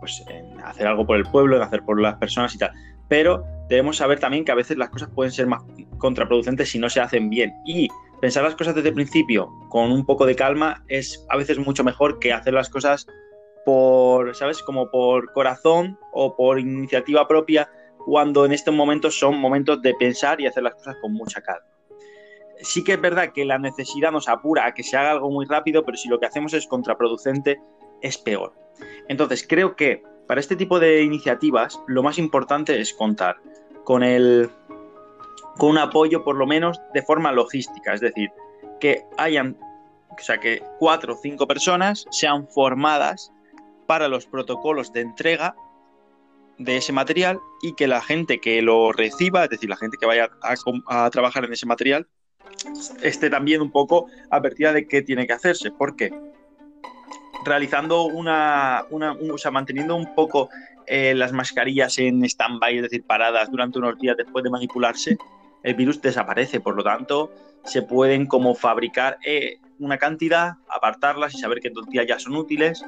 [0.00, 2.70] pues, en hacer algo por el pueblo, en hacer por las personas y tal,
[3.08, 5.62] pero debemos saber también que a veces las cosas pueden ser más
[5.98, 7.52] contraproducentes si no se hacen bien.
[7.66, 7.88] Y
[8.22, 11.82] pensar las cosas desde el principio con un poco de calma es a veces mucho
[11.82, 13.08] mejor que hacer las cosas
[13.64, 14.62] por, ¿sabes?
[14.62, 17.68] Como por corazón o por iniciativa propia,
[18.06, 21.66] cuando en estos momentos son momentos de pensar y hacer las cosas con mucha calma.
[22.60, 25.44] Sí que es verdad que la necesidad nos apura a que se haga algo muy
[25.46, 27.60] rápido, pero si lo que hacemos es contraproducente,
[28.02, 28.52] es peor.
[29.08, 33.38] Entonces, creo que para este tipo de iniciativas lo más importante es contar
[33.82, 34.48] con el
[35.58, 38.30] con un apoyo por lo menos de forma logística, es decir,
[38.80, 39.56] que hayan,
[40.10, 43.32] o sea, que cuatro o cinco personas sean formadas
[43.86, 45.54] para los protocolos de entrega
[46.58, 50.06] de ese material y que la gente que lo reciba, es decir, la gente que
[50.06, 50.30] vaya
[50.86, 52.06] a, trabajar en ese material,
[53.02, 55.70] esté también un poco advertida de qué tiene que hacerse.
[55.70, 56.12] ¿Por qué?
[57.44, 60.48] Realizando una, una o sea, manteniendo un poco
[60.86, 65.16] eh, las mascarillas en stand-by, es decir, paradas durante unos días después de manipularse,
[65.62, 66.60] el virus desaparece.
[66.60, 67.30] Por lo tanto,
[67.64, 72.36] se pueden como fabricar eh, una cantidad, apartarlas y saber que dos días ya son
[72.36, 72.84] útiles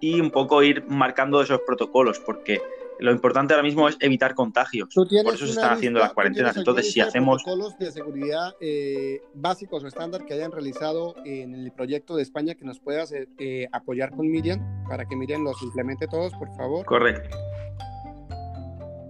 [0.00, 2.60] y un poco ir marcando esos protocolos, porque
[2.98, 4.88] lo importante ahora mismo es evitar contagios.
[4.94, 6.56] Por eso se están haciendo las cuarentenas.
[6.56, 11.72] Entonces, si hacemos protocolos de seguridad eh, básicos o estándar que hayan realizado en el
[11.72, 16.06] proyecto de España que nos puedas eh, apoyar con Miriam para que Miriam los implemente
[16.06, 16.86] todos, por favor.
[16.86, 17.36] Correcto.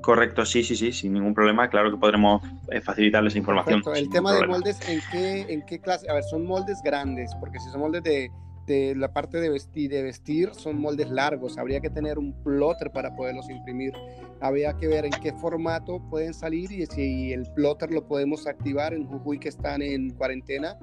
[0.07, 1.69] Correcto, sí, sí, sí, sin ningún problema.
[1.69, 2.41] Claro que podremos
[2.71, 3.83] eh, facilitarles información.
[3.95, 6.09] El tema de moldes, ¿en qué, ¿en qué clase?
[6.09, 8.31] A ver, son moldes grandes, porque si son moldes de
[8.67, 12.91] de la parte de vestir, de vestir son moldes largos, habría que tener un plotter
[12.91, 13.93] para poderlos imprimir,
[14.41, 18.93] habría que ver en qué formato pueden salir y si el plotter lo podemos activar
[18.93, 20.77] en Jujuy que están en cuarentena,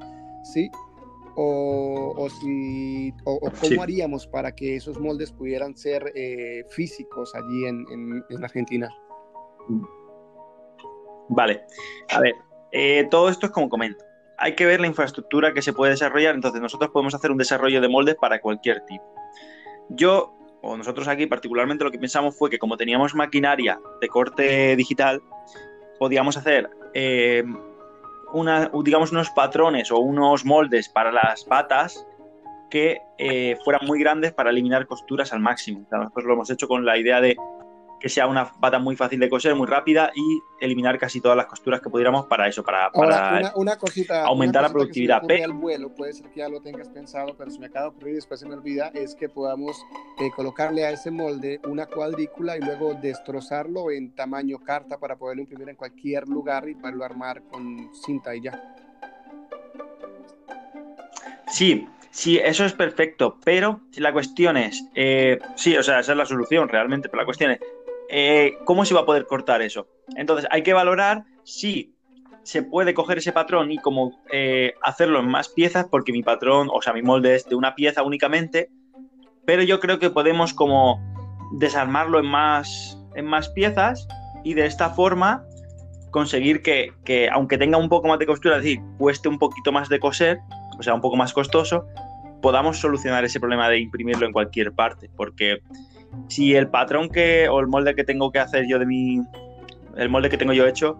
[0.44, 0.70] ¿sí?
[1.36, 7.66] O, o si, o, cómo haríamos para que esos moldes pudieran ser eh, físicos allí
[7.66, 8.88] en, en, Argentina.
[11.30, 11.64] Vale,
[12.10, 12.36] a ver,
[12.72, 14.04] eh, todo esto es como comento
[14.44, 17.80] hay que ver la infraestructura que se puede desarrollar, entonces nosotros podemos hacer un desarrollo
[17.80, 19.04] de moldes para cualquier tipo.
[19.90, 24.76] Yo, o nosotros aquí particularmente lo que pensamos fue que como teníamos maquinaria de corte
[24.76, 25.22] digital,
[25.98, 27.44] podíamos hacer eh,
[28.84, 32.06] digamos unos patrones o unos moldes para las patas
[32.70, 35.86] que eh, fueran muy grandes para eliminar costuras al máximo.
[35.92, 37.38] nosotros lo hemos hecho con la idea de
[38.04, 41.46] que sea una pata muy fácil de coser, muy rápida y eliminar casi todas las
[41.46, 42.92] costuras que pudiéramos para eso, para,
[43.56, 45.22] una, cosita, aumentar la productividad.
[45.24, 48.12] al vuelo, puede ser que ya lo tengas pensado, pero si me acaba de ocurrir
[48.12, 49.82] y después se me olvida, es que podamos
[50.20, 55.44] eh, colocarle a ese molde una cuadrícula y luego destrozarlo en tamaño carta para poderlo
[55.44, 58.76] imprimir en cualquier lugar y poderlo armar con cinta y ya.
[61.48, 66.18] Sí, Sí, eso es perfecto, pero la cuestión es, eh, sí, o sea, esa es
[66.18, 67.60] la solución realmente, pero la cuestión es,
[68.10, 69.88] eh, ¿cómo se va a poder cortar eso?
[70.16, 71.94] Entonces, hay que valorar si
[72.44, 76.70] se puede coger ese patrón y como eh, hacerlo en más piezas, porque mi patrón,
[76.72, 78.70] o sea, mi molde es de una pieza únicamente,
[79.46, 81.02] pero yo creo que podemos como
[81.54, 84.08] desarmarlo en más, en más piezas
[84.44, 85.46] y de esta forma
[86.12, 89.72] conseguir que, que, aunque tenga un poco más de costura, es decir, cueste un poquito
[89.72, 90.40] más de coser,
[90.78, 91.88] o sea, un poco más costoso,
[92.42, 95.60] podamos solucionar ese problema de imprimirlo en cualquier parte, porque
[96.28, 99.22] si el patrón que o el molde que tengo que hacer yo de mi
[99.96, 100.98] el molde que tengo yo hecho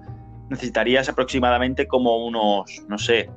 [0.50, 3.30] necesitarías aproximadamente como unos no sé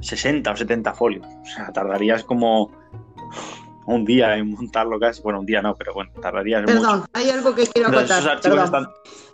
[0.00, 1.26] 60 o 70 folios.
[1.26, 2.70] O sea tardarías como
[3.86, 5.22] un día en montarlo casi.
[5.22, 8.22] Bueno un día no pero bueno tardarías perdón hay algo que quiero acotar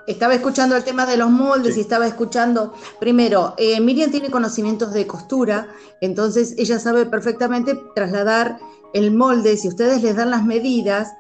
[0.07, 4.95] estaba escuchando el tema de los moldes y estaba escuchando primero eh, Miriam tiene conocimientos
[4.95, 5.69] de costura
[6.01, 8.59] entonces ella sabe perfectamente trasladar
[8.95, 11.13] el molde si ustedes les dan las medidas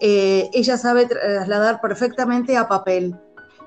[0.00, 3.16] eh, ella sabe trasladar perfectamente a papel.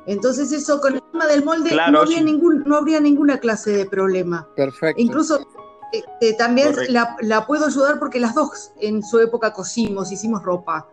[0.05, 3.86] Entonces eso con el tema del molde no, habría ningún, no habría ninguna clase de
[3.86, 4.47] problema.
[4.55, 5.01] Perfecto.
[5.01, 5.45] Incluso
[5.91, 10.88] este, también la, puedo ayudar porque las dos en su época cosimos, hicimos ropa.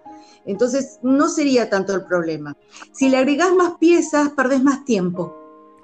[0.46, 2.56] Entonces, no sería tanto el problema.
[2.92, 5.34] Si le agregas más piezas, perdés más tiempo.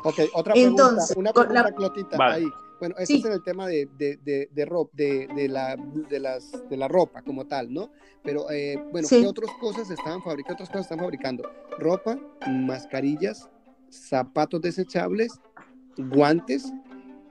[0.05, 2.46] Ok, otra pregunta, Entonces, una pregunta, Clotita, ahí.
[2.81, 6.76] Bueno, ese es en el tema de, de, de, de, de, la, de, las, de
[6.78, 7.91] la ropa como tal, ¿no?
[8.24, 10.55] Pero, eh, bueno, ¿qué otras cosas estaban fabricando?
[10.55, 11.51] otras cosas están fabricando?
[11.78, 12.18] Ropa,
[12.49, 13.51] mascarillas,
[13.91, 15.39] zapatos desechables,
[15.99, 16.72] guantes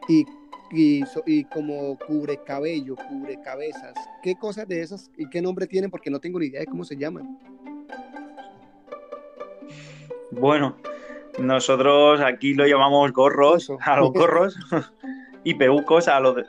[0.08, 0.24] y,
[0.72, 3.96] y, y como cubre cabello, cubre cabezas.
[4.22, 5.90] ¿Qué cosas de esas y qué nombre tienen?
[5.90, 7.40] Porque no tengo ni idea de cómo se llaman.
[10.30, 10.78] Bueno,
[11.40, 14.56] nosotros aquí lo llamamos gorros, a los gorros.
[15.44, 16.44] y peucos a los de...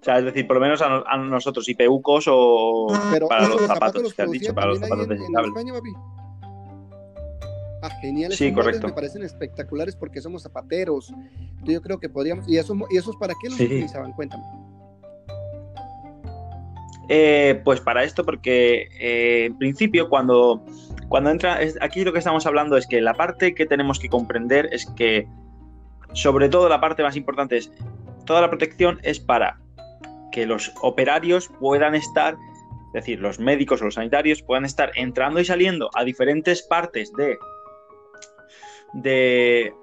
[0.00, 2.86] O sea, es decir, por lo menos a, nosotros, y peucos o
[3.28, 5.90] para los zapatos, que has dicho, para los zapatos de España, papi?
[7.82, 8.38] Ah, geniales.
[8.38, 8.86] Sí, correcto.
[8.88, 11.12] Me parecen espectaculares porque somos zapateros.
[11.64, 12.48] Yo creo que podríamos.
[12.48, 14.12] ¿Y, eso, y esos para qué los utilizaban?
[14.12, 14.42] Cuéntame.
[17.08, 20.64] Eh, pues para esto, porque eh, en principio, cuando,
[21.08, 21.58] cuando entra.
[21.80, 25.26] aquí lo que estamos hablando es que la parte que tenemos que comprender es que
[26.12, 27.72] sobre todo la parte más importante es,
[28.24, 29.60] toda la protección es para
[30.32, 32.36] que los operarios puedan estar,
[32.88, 37.12] es decir, los médicos o los sanitarios puedan estar entrando y saliendo a diferentes partes
[37.12, 37.38] de,
[38.92, 39.74] de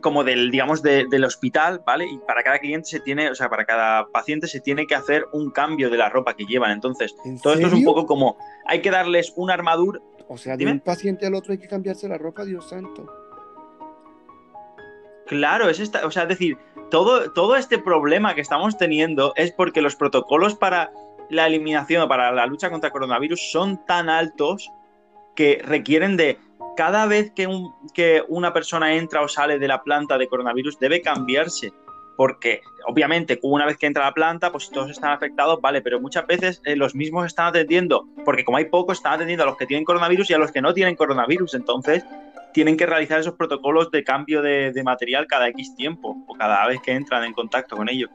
[0.00, 2.06] como del, digamos, del hospital, ¿vale?
[2.06, 5.26] Y para cada cliente se tiene, o sea, para cada paciente se tiene que hacer
[5.32, 6.70] un cambio de la ropa que llevan.
[6.70, 10.00] Entonces, todo esto es un poco como, hay que darles una armadura.
[10.28, 13.29] O sea, de un paciente al otro hay que cambiarse la ropa, Dios santo.
[15.30, 16.58] Claro, es esta, o sea, es decir,
[16.90, 20.90] todo, todo este problema que estamos teniendo es porque los protocolos para
[21.28, 24.72] la eliminación o para la lucha contra el coronavirus son tan altos
[25.36, 26.40] que requieren de
[26.76, 30.80] cada vez que, un, que una persona entra o sale de la planta de coronavirus
[30.80, 31.72] debe cambiarse.
[32.16, 36.26] Porque obviamente una vez que entra la planta, pues todos están afectados, vale, pero muchas
[36.26, 39.66] veces eh, los mismos están atendiendo, porque como hay pocos, están atendiendo a los que
[39.66, 41.54] tienen coronavirus y a los que no tienen coronavirus.
[41.54, 42.04] Entonces,
[42.52, 46.80] tienen que realizar esos protocolos de cambio de, material cada X tiempo o cada vez
[46.80, 48.10] que entran en contacto con ellos.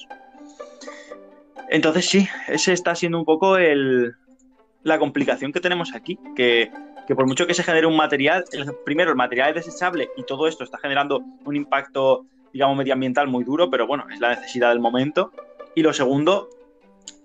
[1.70, 4.16] Entonces sí, ese está siendo un poco el,
[4.84, 6.72] la complicación que tenemos aquí, que,
[7.08, 8.46] por mucho que se genere un material,
[8.86, 13.44] primero el material es desechable y todo esto está generando un impacto, digamos, medioambiental muy
[13.44, 15.32] duro, pero bueno, es la necesidad del momento.
[15.74, 16.50] Y lo segundo,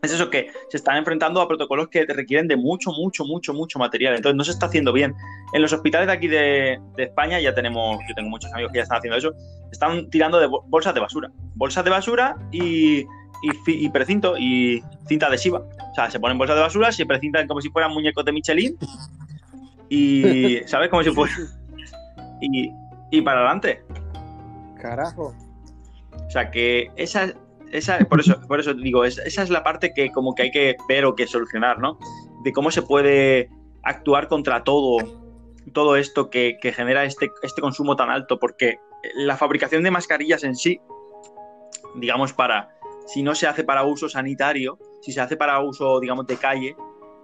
[0.02, 3.78] es eso que se están enfrentando a protocolos que requieren de mucho, mucho, mucho, mucho
[3.78, 4.14] material.
[4.14, 5.14] Entonces no se está haciendo bien.
[5.52, 8.82] En los hospitales de aquí de, España ya tenemos, yo tengo muchos amigos que ya
[8.84, 9.32] están haciendo eso,
[9.70, 11.30] están tirando de bolsas de basura.
[11.54, 13.04] Bolsas de basura y,
[13.66, 15.58] y, precinto y cinta adhesiva.
[15.58, 18.78] O sea, se ponen bolsas de basura, se precintan como si fueran muñecos de Michelin
[19.88, 20.88] y, ¿sabes?
[20.88, 21.32] Como si fuera...
[22.40, 22.70] Y,
[23.10, 23.82] y para adelante.
[24.80, 25.34] Carajo.
[26.12, 27.34] O sea, que esa,
[27.70, 30.76] esa, por eso, por eso digo, esa, es la parte que como que hay que
[30.88, 31.98] ver o que solucionar, ¿no?
[32.42, 33.50] De cómo se puede
[33.82, 34.98] actuar contra todo,
[35.72, 38.78] todo esto que, genera este, este consumo tan alto, porque
[39.14, 40.80] la fabricación de mascarillas en sí,
[41.94, 42.70] digamos, para,
[43.06, 46.76] si no se hace para uso sanitario, si se hace para uso, digamos, de calle,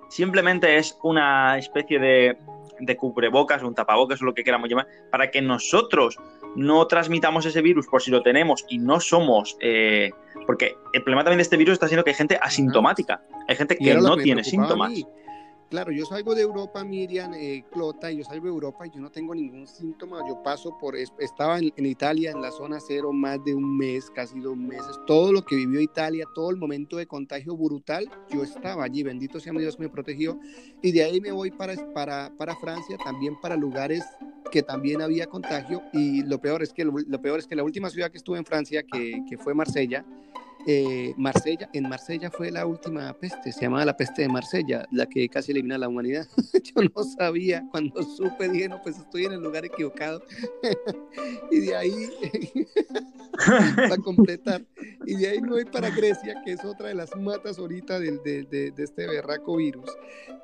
[0.09, 2.39] simplemente es una especie de,
[2.81, 6.19] de cubrebocas o un tapabocas o lo que queramos llamar, para que nosotros
[6.57, 10.11] no transmitamos ese virus por si lo tenemos y no somos eh,
[10.47, 13.23] porque el problema también de este virus está siendo que hay gente asintomática.
[13.49, 14.93] Hay gente que no tiene síntomas.
[15.69, 19.11] Claro, yo salgo de Europa, Miriam, eh, Clota, yo salgo de Europa y yo no
[19.11, 20.21] tengo ningún síntoma.
[20.29, 24.39] Yo paso por, estaba en, Italia, en la zona cero, más de un mes, casi
[24.39, 24.97] dos meses.
[25.09, 29.03] Todo lo que vivió Italia, todo el momento de contagio brutal, yo estaba allí.
[29.03, 30.39] Bendito sea mi Dios, me protegió.
[30.83, 34.05] Y de ahí me voy para, para, Francia, también para lugares
[34.53, 35.83] que también había contagio.
[35.93, 38.45] Y lo peor es que, lo, peor es que la última ciudad que estuve en
[38.45, 40.05] Francia, que fue Marsella,
[40.69, 45.07] eh, Marsella, en Marsella fue la última peste, se llamaba la peste de Marsella, la
[45.07, 46.27] que casi elimina a la humanidad.
[46.65, 50.23] Yo no sabía, cuando supe dije, no, pues estoy en el lugar equivocado.
[51.53, 52.11] y de ahí,
[53.77, 54.65] para completar,
[55.07, 58.19] y de ahí me voy para Grecia, que es otra de las matas ahorita de,
[58.19, 59.91] de, de, este berraco virus.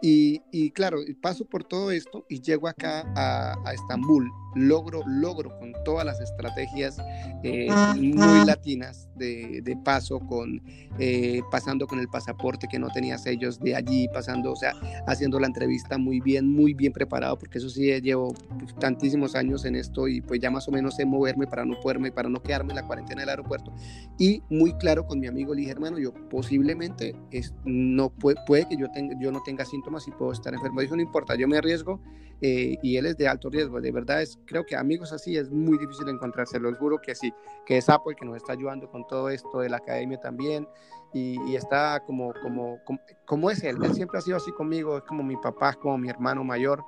[0.00, 5.56] Y, y, claro, paso por todo esto y llego acá a, a Estambul, logro, logro
[5.58, 6.98] con todas las estrategias
[7.42, 9.76] eh, muy latinas de, de
[10.20, 10.62] con,
[10.98, 14.72] eh, pasando con el pasaporte que no tenía sellos de allí, pasando, o sea,
[15.06, 18.34] haciendo la entrevista muy bien, muy bien preparado, porque eso sí, llevo
[18.78, 22.12] tantísimos años en esto y pues ya más o menos sé moverme para no poderme,
[22.12, 23.72] para no quedarme en la cuarentena del aeropuerto.
[24.18, 28.68] Y muy claro con mi amigo, le dije, hermano, yo posiblemente es, no puede, puede
[28.68, 30.80] que yo, tenga, yo no tenga síntomas y puedo estar enfermo.
[30.80, 32.00] Dijo, no importa, yo me arriesgo
[32.40, 33.80] eh, y él es de alto riesgo.
[33.80, 37.32] De verdad, es, creo que amigos así es muy difícil encontrarse, los juro que sí,
[37.64, 39.80] que es Apple que nos está ayudando con todo esto de la
[40.20, 40.68] también.
[41.14, 42.78] Y, está como, como,
[43.26, 46.08] como, es él, él siempre ha sido así conmigo, es como mi papá, como mi
[46.08, 46.82] hermano mayor.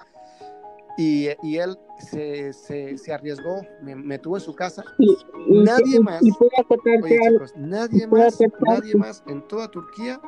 [0.97, 4.83] Y, y, él se, se, se arriesgó, me, me, tuvo en su casa.
[5.49, 6.23] nadie más,
[7.57, 10.19] nadie más, nadie más en toda Turquía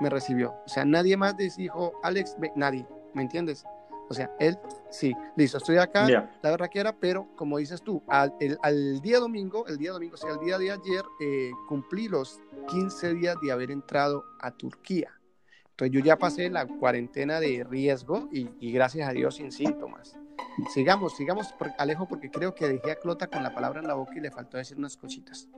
[0.00, 0.52] me recibió.
[0.66, 3.64] O sea, nadie más dijo, Alex, nadie, ¿me entiendes?
[4.08, 4.58] O sea, él,
[4.90, 9.18] sí, listo, estoy acá, la verdad que era, pero como dices tú, al, al, día
[9.18, 13.36] domingo, el día domingo, o sea, el día de ayer, eh, cumplí los 15 días
[13.42, 15.10] de haber entrado a Turquía.
[15.70, 20.18] Entonces yo ya pasé la cuarentena de riesgo y, y gracias a Dios sin síntomas.
[20.74, 24.12] Sigamos, sigamos, Alejo, porque creo que dejé a Clota con la palabra en la boca
[24.16, 25.48] y le faltó decir unas cositas.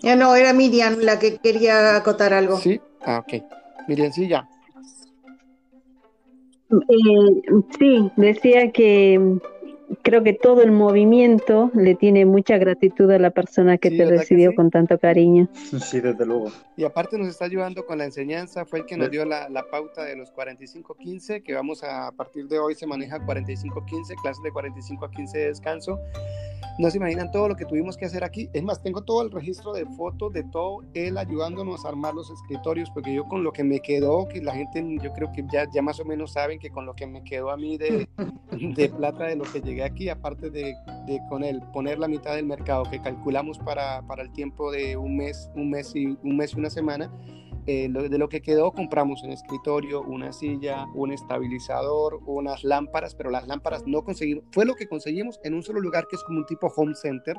[0.00, 2.58] Ya no, era Miriam la que quería acotar algo.
[2.58, 3.44] Sí, ah, ok.
[3.88, 4.48] Miriam, sí, ya.
[6.88, 9.38] Eh, sí, decía que
[10.02, 14.54] creo que todo el movimiento le tiene mucha gratitud a la persona que te recibió
[14.54, 15.48] con tanto cariño.
[15.54, 16.50] Sí, desde luego.
[16.76, 19.64] Y aparte nos está ayudando con la enseñanza, fue el que nos dio la, la
[19.70, 24.42] pauta de los 45-15, que vamos a, a partir de hoy se maneja 45-15, clases
[24.42, 25.98] de 45 a 15 de descanso.
[26.78, 28.48] No se imaginan todo lo que tuvimos que hacer aquí.
[28.52, 32.30] Es más, tengo todo el registro de fotos de todo él ayudándonos a armar los
[32.30, 35.66] escritorios, porque yo con lo que me quedó, que la gente, yo creo que ya,
[35.72, 38.08] ya más o menos saben que con lo que me quedó a mí de,
[38.52, 40.74] de plata de lo que llegué aquí, aparte de,
[41.06, 44.96] de, con él poner la mitad del mercado que calculamos para, para el tiempo de
[44.96, 47.10] un mes, un mes y un mes y una semana,
[47.66, 53.30] eh, de lo que quedó compramos un escritorio, una silla, un estabilizador, unas lámparas, pero
[53.30, 56.40] las lámparas no conseguimos, fue lo que conseguimos en un solo lugar que es como
[56.40, 57.38] un tipo home center,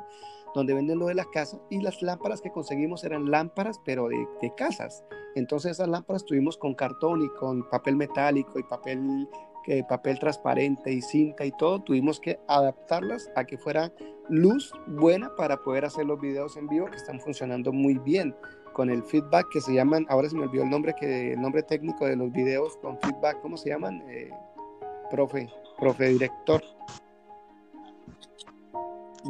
[0.56, 4.26] donde venden lo de las casas, y las lámparas que conseguimos eran lámparas, pero de,
[4.58, 5.04] casas.
[5.36, 9.30] Entonces esas lámparas tuvimos con cartón y con papel metálico y papel,
[9.68, 13.92] eh, papel transparente y cinta y todo, tuvimos que adaptarlas a que fuera
[14.30, 18.36] luz buena para poder hacer los videos en vivo que están funcionando muy bien
[18.76, 21.64] con el feedback que se llaman, ahora se me olvidó el nombre, que, el nombre
[21.64, 24.04] técnico de los videos con feedback, ¿cómo se llaman?
[24.10, 24.30] Eh,
[25.10, 25.50] profe,
[25.80, 26.62] profe director.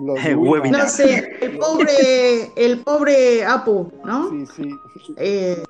[0.02, 0.20] Los
[0.72, 4.32] no sé, el pobre, el pobre Apu, ¿no?
[4.32, 4.70] Sí, sí.
[5.18, 5.64] Eh,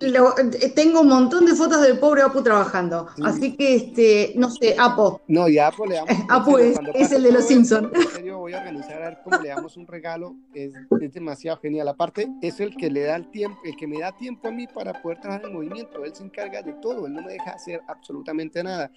[0.00, 3.08] eh, tengo un montón de fotos del pobre Apu trabajando.
[3.22, 5.20] Así que, este, no sé, Apo.
[5.28, 6.10] No, y Apo le damos.
[6.28, 7.90] Apu es, es el de los Simpsons.
[8.18, 10.34] En voy a organizar a ver cómo le damos un regalo.
[10.54, 11.88] Es, es, demasiado genial.
[11.88, 14.66] Aparte, es el que le da el tiempo, el que me da tiempo a mí
[14.66, 16.04] para poder trabajar en movimiento.
[16.04, 17.06] Él se encarga de todo.
[17.06, 18.90] Él no me deja hacer absolutamente nada.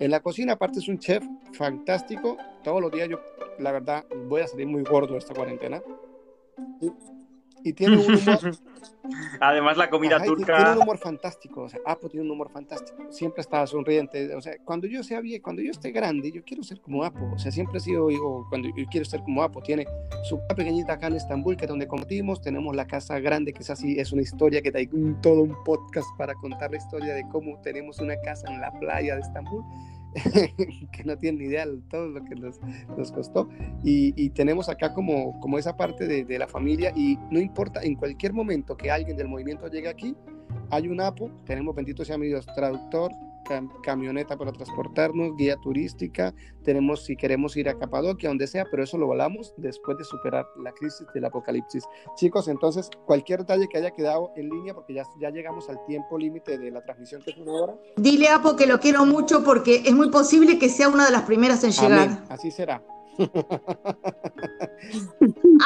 [0.00, 2.36] En la cocina, aparte, es un chef fantástico.
[2.64, 3.20] Todos los días yo,
[3.58, 5.80] la verdad, voy a salir muy gordo esta cuarentena
[7.64, 8.58] y tiene un humor.
[9.40, 10.56] Además, la comida turca.
[10.56, 11.62] Tiene un humor fantástico.
[11.62, 13.10] O sea, Apo tiene un humor fantástico.
[13.10, 14.34] Siempre está sonriente.
[14.34, 17.30] O sea, cuando yo sea bien, cuando yo esté grande, yo quiero ser como Apo.
[17.34, 19.62] O sea, siempre he sido, digo, cuando yo quiero ser como Apo.
[19.62, 19.86] Tiene
[20.24, 22.40] su pequeñita acá en Estambul, que es donde compartimos.
[22.40, 25.56] Tenemos la casa grande, que es así, es una historia que hay un, todo un
[25.64, 29.64] podcast para contar la historia de cómo tenemos una casa en la playa de Estambul.
[30.92, 32.58] que no tienen ni idea de todo lo que nos,
[33.12, 33.48] costó.
[33.84, 37.82] Y, y, tenemos acá como, como esa parte de, de, la familia y no importa,
[37.82, 40.16] en cualquier momento que alguien del movimiento llegue aquí,
[40.70, 43.12] hay un APO, tenemos, bendito sea mi Dios, traductor,
[43.82, 48.98] camioneta para transportarnos, guía turística, tenemos si queremos ir a Capadocia, donde sea, pero eso
[48.98, 51.84] lo volamos después de superar la crisis del apocalipsis.
[52.16, 56.18] Chicos, entonces cualquier detalle que haya quedado en línea, porque ya, ya llegamos al tiempo
[56.18, 57.74] límite de la transmisión que es una hora.
[57.96, 61.12] Dile a Apo que lo quiero mucho porque es muy posible que sea una de
[61.12, 62.22] las primeras en llegar.
[62.28, 62.82] Así será.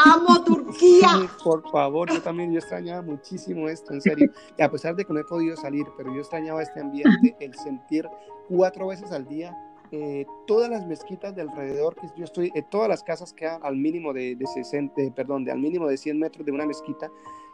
[0.04, 1.28] Amo Turquía.
[1.44, 4.30] por favor, yo también yo extrañaba muchísimo esto, en serio.
[4.56, 7.54] Y a pesar de que no he podido salir, pero yo extrañaba este ambiente, el
[7.54, 8.08] sentir
[8.48, 9.54] cuatro veces al día
[9.94, 13.76] eh, todas las mezquitas de alrededor que yo estoy, eh, todas las casas quedan al
[13.76, 17.10] mínimo de, de 60, perdón, de al mínimo de 100 metros de una mezquita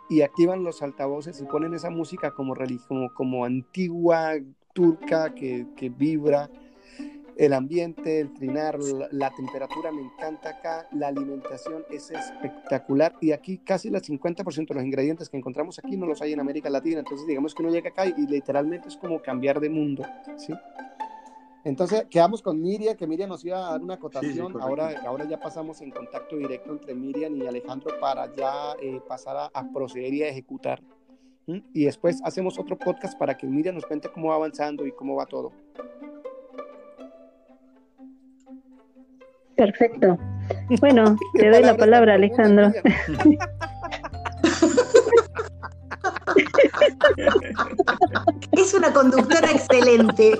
[0.08, 2.54] y activan los altavoces y ponen esa música como,
[2.86, 4.34] como, como antigua
[4.72, 6.48] turca que, que vibra
[7.38, 8.78] el ambiente, el trinar,
[9.12, 14.74] la, temperatura me encanta acá, la alimentación es espectacular y aquí casi el 50% de
[14.74, 17.70] los ingredientes que encontramos aquí no los hay en América Latina, entonces digamos que uno
[17.70, 20.04] llega acá y, literalmente es como cambiar de mundo,
[20.36, 20.52] ¿sí?
[21.62, 25.38] Entonces quedamos con Miriam, que Miriam nos iba a dar una acotación, ahora, ahora ya
[25.38, 30.22] pasamos en contacto directo entre Miriam y Alejandro para ya eh, pasar a, proceder y
[30.24, 30.82] a ejecutar.
[31.72, 35.16] Y después hacemos otro podcast para que Miriam nos cuente cómo va avanzando y cómo
[35.16, 35.52] va todo.
[39.58, 40.16] Perfecto.
[40.80, 42.72] Bueno, te doy la palabra, Alejandro.
[48.52, 50.36] Es una conductora excelente.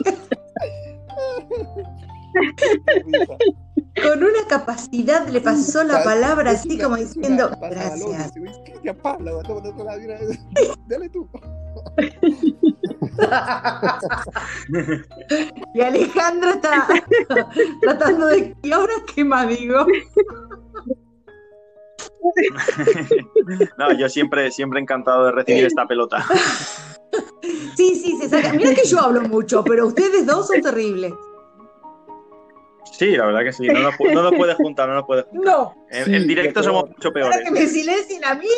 [4.03, 8.33] Con una capacidad le pasó la palabra así como diciendo, gracias.
[10.87, 11.29] Dale tú.
[15.75, 16.87] y Alejandro está
[17.81, 19.85] tratando de que ahora qué más digo.
[23.79, 26.25] no, yo siempre, siempre encantado de recibir esta pelota.
[27.77, 28.53] Sí, sí, se saca.
[28.53, 31.15] Mira que yo hablo mucho, pero ustedes dos son terribles.
[32.93, 33.67] Sí, la verdad que sí.
[33.67, 35.55] No nos, no puedes juntar, no nos puedes juntar.
[35.55, 35.87] No.
[35.91, 37.37] En, directo somos mucho peores.
[37.37, 38.49] Para que me silencien a mí.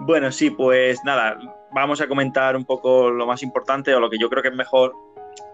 [0.00, 1.38] Bueno, sí, pues nada,
[1.72, 4.54] vamos a comentar un poco lo más importante o lo que yo creo que es
[4.54, 4.92] mejor,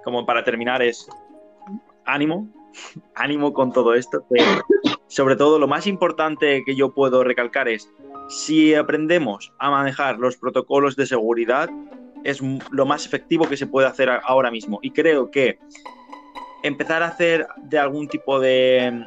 [0.05, 1.09] como para terminar, es
[2.05, 2.49] ánimo,
[3.14, 4.24] ánimo con todo esto.
[5.07, 7.91] sobre todo, lo más importante que yo puedo recalcar es,
[8.28, 11.68] si aprendemos a manejar los protocolos de seguridad,
[12.22, 14.78] es lo más efectivo que se puede hacer ahora mismo.
[14.82, 15.59] Y creo que
[16.62, 19.04] empezar a hacer de algún tipo de,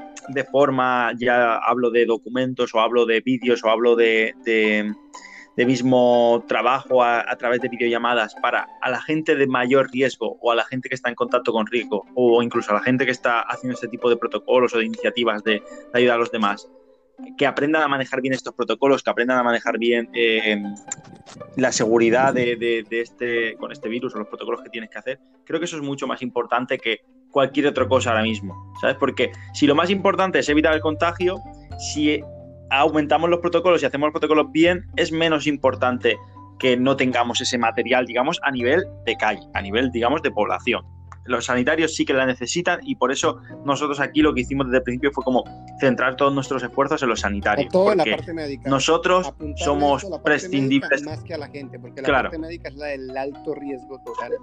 [0.51, 4.33] forma, ya hablo de documentos o hablo de vídeos o hablo de,
[5.55, 10.55] mismo trabajo a, través de videollamadas para a la gente de mayor riesgo o a
[10.55, 13.41] la gente que está en contacto con riesgo o incluso a la gente que está
[13.41, 15.61] haciendo este tipo de protocolos o de iniciativas de,
[15.93, 16.67] ayudar a los demás
[17.37, 20.61] que aprendan a manejar bien estos protocolos, que aprendan a manejar bien eh,
[21.55, 25.59] la seguridad de, este, con este virus o los protocolos que tienes que hacer, creo
[25.59, 27.01] que eso es mucho más importante que
[27.33, 28.95] cualquier otra cosa ahora mismo, ¿sabes?
[28.97, 31.41] Porque si lo más importante es evitar el contagio,
[31.79, 32.21] si
[32.69, 36.17] aumentamos los protocolos y hacemos los protocolos bien, es menos importante
[36.59, 40.85] que no tengamos ese material, digamos, a nivel de calle, a nivel, digamos, de población
[41.25, 44.77] los sanitarios sí que la necesitan y por eso nosotros aquí lo que hicimos desde
[44.77, 45.43] el principio fue como
[45.79, 47.71] centrar todos nuestros esfuerzos en los sanitarios.
[47.71, 48.69] Todo la parte médica.
[48.69, 51.03] Nosotros somos prescindibles.
[51.03, 54.33] Más que a la gente, porque la parte médica es la del alto riesgo total.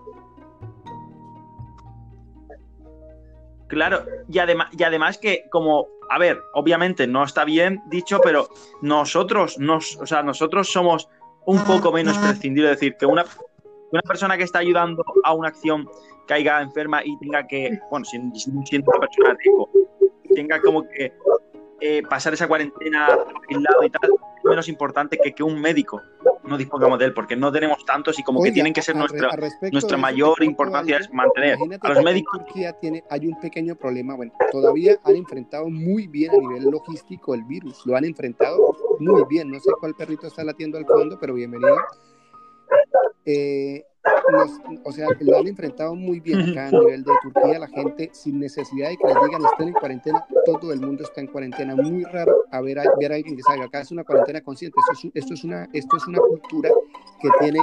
[3.70, 8.48] Claro, y además, y además que como, a ver, obviamente no está bien dicho, pero
[8.82, 11.08] nosotros, nos, o sea, nosotros somos
[11.46, 13.24] un poco menos prescindibles, es decir, que una,
[13.92, 15.88] una persona que está ayudando a una acción
[16.26, 19.70] caiga enferma y tenga que, bueno, siendo, siendo una persona rico,
[20.34, 21.12] tenga como que
[21.80, 23.06] eh, pasar esa cuarentena
[23.48, 26.02] aislado y tal, es menos importante que que un médico
[26.44, 29.30] no dispongamos de él, porque no tenemos tantos y como que tienen que ser nuestra,
[29.72, 32.38] nuestra mayor importancia es mantener a los médicos.
[32.38, 37.34] Turquía tiene, hay un pequeño problema, bueno, todavía han enfrentado muy bien a nivel logístico
[37.34, 41.18] el virus, lo han enfrentado muy bien, no sé cuál perrito está latiendo al fondo,
[41.20, 41.76] pero bienvenido.
[43.24, 43.84] Eh,
[44.84, 48.38] o sea, lo han enfrentado muy bien acá a nivel de Turquía, la gente sin
[48.38, 52.04] necesidad de que les digan estén en cuarentena, todo el mundo está en cuarentena, muy
[52.04, 55.08] raro a ver, a, ver a alguien que salga, acá es una cuarentena consciente, esto
[55.08, 56.70] es, esto es, una, esto es una cultura
[57.20, 57.60] que tiene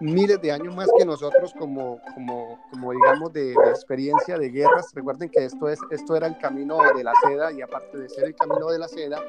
[0.00, 4.92] miles de años más que nosotros como, como, como digamos, de, experiencia de guerras.
[4.94, 8.24] Recuerden que esto, es, esto era el camino de la seda y aparte de ser
[8.24, 9.22] el camino de la seda,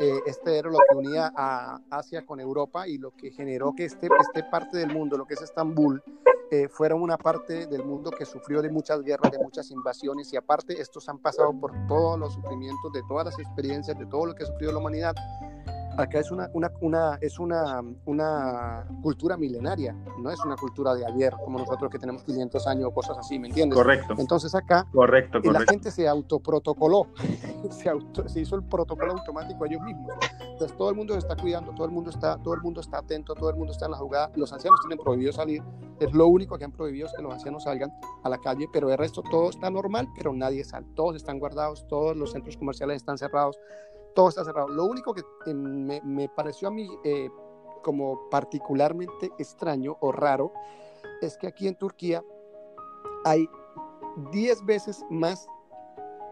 [0.00, 3.84] eh, este era lo que unía a Asia con Europa y lo que generó que
[3.84, 6.02] este, este parte del mundo, lo que es Estambul,
[6.50, 10.36] eh, fuera una parte del mundo que sufrió de muchas guerras, de muchas invasiones y
[10.36, 14.34] aparte estos han pasado por todos los sufrimientos, de todas las experiencias, de todo lo
[14.34, 15.14] que ha sufrido la humanidad
[15.96, 21.06] acá es una, una, una, es una, una cultura milenaria, no es una cultura de
[21.06, 23.76] ayer, como nosotros que tenemos 500 años o cosas así, ¿me entiendes?
[23.76, 24.14] Correcto.
[24.18, 27.08] Entonces acá correcto, la gente se autoprotocoló,
[27.70, 30.12] se, auto, se hizo el protocolo automático ellos mismos.
[30.40, 32.98] Entonces todo el mundo se está cuidando, todo el mundo está, todo el mundo está
[32.98, 34.30] atento, todo el mundo está en la jugada.
[34.36, 35.62] Los ancianos tienen prohibido salir,
[36.00, 37.92] es lo único que han prohibido es que los ancianos salgan
[38.22, 41.86] a la calle, pero el resto todo está normal, pero nadie sale, todos están guardados,
[41.88, 43.58] todos los centros comerciales están cerrados
[44.16, 44.68] todo está cerrado.
[44.68, 47.30] Lo único que eh, me, pareció a mí eh,
[47.84, 50.52] como particularmente extraño o raro
[51.20, 52.24] es que aquí en Turquía
[53.24, 53.48] hay
[54.32, 55.46] 10 veces más,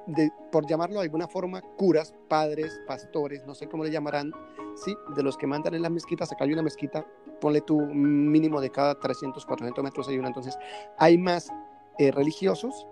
[0.06, 4.32] de, por llamarlo de alguna forma, curas, padres, pastores, no sé cómo le llamarán,
[4.74, 4.96] ¿sí?
[5.14, 6.32] de los que mandan en las mezquitas.
[6.32, 7.06] Acá hay una mezquita,
[7.40, 10.28] ponle tu mínimo de cada 300, 400 metros hay una.
[10.28, 10.56] Entonces,
[10.96, 11.50] hay más
[11.98, 12.86] eh, religiosos,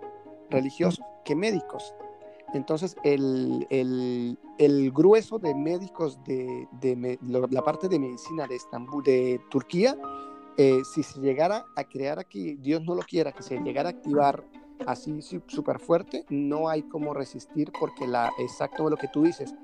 [0.49, 1.95] religiosos que médicos.
[2.53, 9.41] Entonces, el, el, grueso de médicos de, de, la parte de medicina de Estambul, de
[9.49, 9.97] Turquía,
[10.57, 13.91] eh, si se llegara a crear aquí, Dios no lo quiera, que se llegara a
[13.93, 14.43] activar
[14.85, 19.55] así súper fuerte, no hay como resistir porque la, exacto lo que tú dices,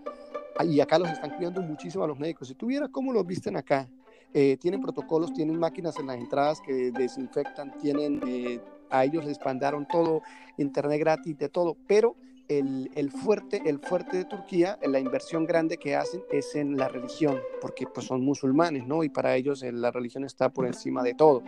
[0.57, 2.47] ah, y acá los están cuidando muchísimo a los médicos.
[2.47, 3.87] Si tuviera cómo los visten acá,
[4.33, 8.59] eh, tienen protocolos, tienen máquinas en las entradas que desinfectan, tienen, eh,
[8.89, 10.23] a ellos les mandaron todo,
[10.57, 12.15] internet gratis, de todo, pero
[12.49, 17.39] el, fuerte, el fuerte de Turquía, la inversión grande que hacen es en la religión,
[17.61, 19.03] porque pues son musulmanes, ¿no?
[19.03, 21.43] Y para ellos eh, la religión está por encima de todo.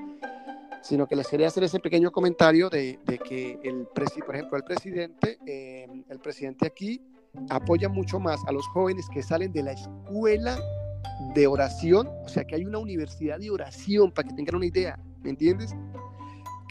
[0.84, 3.88] sino que les quería hacer ese pequeño comentario de, que el
[4.26, 7.02] por ejemplo, el presidente, eh, el presidente aquí
[7.50, 10.60] apoya mucho más a los jóvenes que salen de la escuela
[11.36, 15.00] de oración, o sea que hay una universidad de oración, para que tengan una idea,
[15.22, 15.76] ¿me entiendes?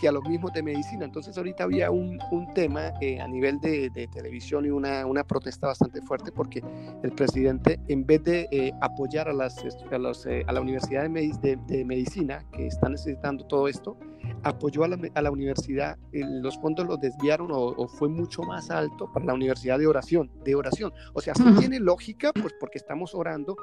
[0.00, 1.04] Que a los mismos de medicina.
[1.04, 5.24] Entonces ahorita había un, un tema eh, a nivel de, de, televisión y una, una
[5.24, 6.62] protesta bastante fuerte porque
[7.02, 11.08] el presidente, en vez de eh, apoyar a, las, a, los, eh, a la Universidad
[11.08, 13.98] de, de, Medicina, que está necesitando todo esto,
[14.42, 19.10] apoyó a la, a la universidad, los fondos los desviaron o, fue mucho más alto
[19.12, 20.92] para la universidad de oración, de oración.
[21.12, 23.56] O sea, sí tiene lógica, pues porque estamos orando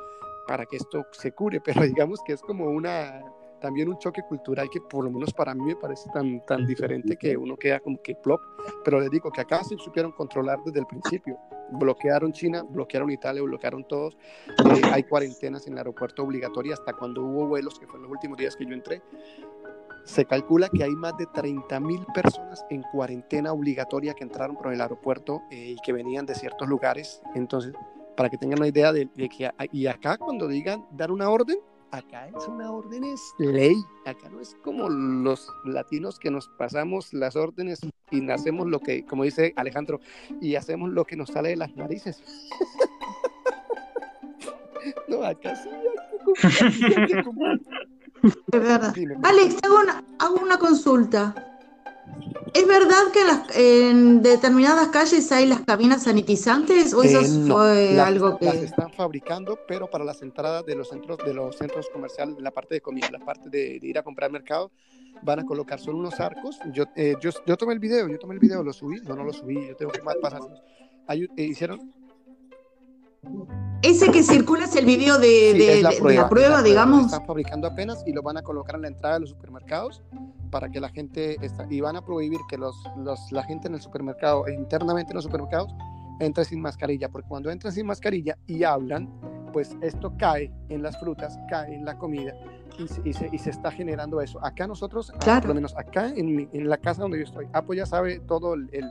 [0.47, 3.21] para que esto se cure, pero digamos que es como una
[3.59, 7.17] también un choque cultural que por lo menos para mí me parece tan, tan diferente
[7.17, 8.39] que uno queda como que plop,
[8.83, 11.37] pero les digo que acá se supieron controlar desde el principio.
[11.71, 14.17] Bloquearon China, bloquearon Italia, bloquearon todos.
[14.47, 18.37] Eh, hay cuarentenas en el aeropuerto obligatoria hasta cuando hubo vuelos, que fueron los últimos
[18.37, 19.01] días que yo entré.
[20.05, 24.71] Se calcula que hay más de 30 mil personas en cuarentena obligatoria que entraron por
[24.71, 27.21] el aeropuerto eh, y que venían de ciertos lugares.
[27.35, 27.73] Entonces,
[28.15, 31.57] para que tengan una idea de, de que, y acá cuando digan dar una orden,
[31.91, 33.75] acá es una orden, es ley.
[34.05, 37.79] Acá no es como los latinos que nos pasamos las órdenes
[38.11, 39.99] y hacemos lo que, como dice Alejandro,
[40.41, 42.21] y hacemos lo que nos sale de las narices.
[45.07, 45.69] no, acá sí.
[48.23, 48.93] Es verdad.
[49.23, 51.56] Alex, hago una, hago una consulta.
[52.53, 58.37] ¿Es verdad que en, determinadas calles hay las cabinas sanitizantes o eso eh, fue algo
[58.37, 62.35] que las están fabricando, pero para las entradas de los centros de los centros comerciales,
[62.39, 64.71] la parte de comida, la parte de, ir a comprar mercado,
[65.21, 66.59] van a colocar solo unos arcos.
[66.73, 69.23] Yo, eh, yo, yo tomé el video, yo tomé el video, lo subí, no, no
[69.23, 70.41] lo subí, yo tengo que más pasar.
[71.09, 71.93] Eh, hicieron
[73.81, 76.99] ese que circula es el video de, la, prueba, digamos.
[76.99, 80.01] Lo están fabricando apenas y lo van a colocar en la entrada de los supermercados
[80.49, 83.75] para que la gente está, y van a prohibir que los, los, la gente en
[83.75, 85.73] el supermercado, internamente en los supermercados,
[86.19, 89.09] entre sin mascarilla, porque cuando entran sin mascarilla y hablan,
[89.53, 92.33] pues esto cae en las frutas, cae en la comida
[92.79, 94.43] y, se, y se, está generando eso.
[94.43, 97.85] Acá nosotros, por lo menos acá en, en, la casa donde yo estoy, Apo ya
[97.85, 98.85] sabe todo el, el,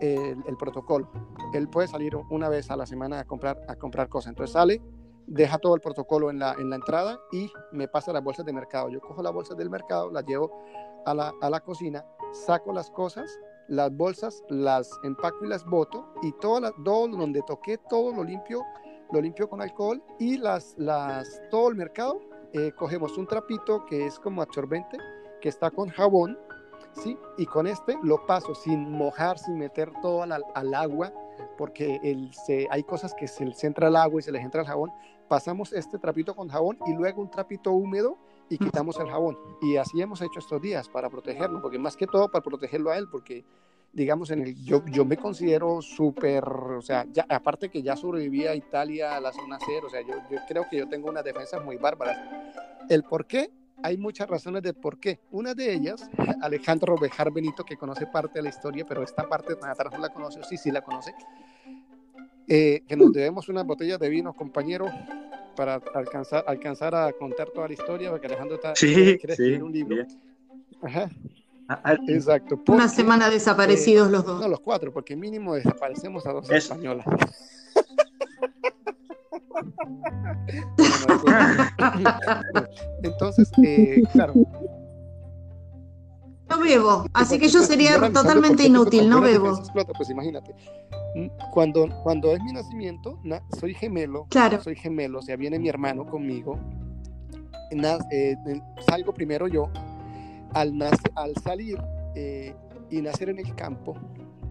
[0.00, 1.08] el, protocolo.
[1.52, 4.30] Él puede salir una vez a la semana a comprar, a comprar cosas.
[4.30, 4.82] Entonces sale,
[5.26, 8.52] deja todo el protocolo en la, en la entrada y me pasa las bolsas de
[8.52, 8.88] mercado.
[8.90, 10.50] Yo cojo las bolsas del mercado, las llevo
[11.06, 13.38] a la, a la cocina, saco las cosas,
[13.68, 18.24] las bolsas, las empaco y las boto y todo, la, todo donde toqué, todo lo
[18.24, 18.62] limpio,
[19.12, 22.20] lo limpio con alcohol y las, las, todo el mercado,
[22.52, 24.98] eh, cogemos un trapito que es como absorbente,
[25.40, 26.38] que está con jabón,
[27.02, 27.16] ¿sí?
[27.38, 31.12] Y con este lo paso sin mojar, sin meter todo al, al agua,
[31.56, 34.60] porque el, se, hay cosas que se les entra el agua y se les entra
[34.62, 34.90] el jabón.
[35.28, 38.18] Pasamos este trapito con jabón y luego un trapito húmedo
[38.48, 39.38] y quitamos el jabón.
[39.62, 42.98] Y así hemos hecho estos días para protegerlo, porque más que todo para protegerlo a
[42.98, 43.44] él, porque
[43.94, 48.46] digamos, en el, yo, yo me considero súper, o sea, ya, aparte que ya sobreviví
[48.46, 51.24] a Italia a la zona cero, o sea, yo, yo creo que yo tengo unas
[51.24, 52.18] defensas muy bárbaras.
[52.88, 53.50] El por qué,
[53.84, 55.20] hay muchas razones de por qué.
[55.30, 56.08] Una de ellas,
[56.40, 60.08] Alejandro Bejar Benito, que conoce parte de la historia, pero esta parte atrás no la
[60.08, 61.14] conoce, o sí, sí la conoce,
[62.48, 64.86] eh, que nos debemos unas botellas de vino, compañero,
[65.54, 70.06] para alcanzar, alcanzar a contar toda la historia, porque Alejandro está, quiere escribir un libro.
[70.80, 71.10] Ajá.
[71.68, 72.62] Ah, ah, Exacto.
[72.68, 74.40] Una semana desaparecidos los dos.
[74.40, 77.04] No, los cuatro, porque mínimo desaparecemos a dos españolas.
[83.02, 84.34] Entonces, eh, claro.
[86.48, 89.60] No bebo, así que yo sería totalmente inútil, no bebo.
[89.96, 90.54] pues imagínate.
[91.52, 93.18] Cuando, cuando es mi nacimiento,
[93.58, 94.26] soy gemelo.
[94.30, 94.60] Claro.
[94.62, 96.58] Soy gemelo, o sea, viene mi hermano conmigo.
[98.10, 98.36] Eh,
[98.88, 99.70] salgo primero yo.
[100.52, 100.80] Al,
[101.16, 101.82] al salir
[102.14, 102.54] eh,
[102.90, 103.96] y nacer en el campo,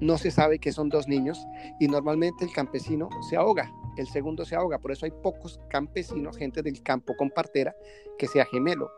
[0.02, 1.46] no se sabe que son dos niños
[1.80, 4.80] y normalmente el campesino se ahoga el segundo se ahoga.
[4.80, 7.76] Por eso hay pocos campesinos, gente del campo con partera,
[8.18, 8.92] que sea gemelo,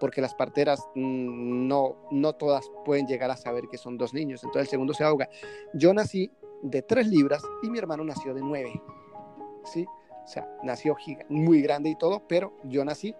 [0.00, 4.42] porque las parteras mm, no, no todas pueden llegar a saber que son dos niños.
[4.44, 5.28] Entonces el segundo se ahoga.
[5.74, 6.30] Yo nací
[6.62, 8.80] de tres libras y mi hermano nació de nueve.
[9.64, 9.86] ¿Sí?
[10.24, 10.96] O sea, nació
[11.28, 13.14] muy grande y todo, pero yo nací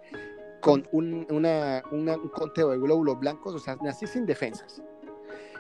[0.61, 4.83] con un, un conteo de glóbulos blancos, o sea, nací sin defensas.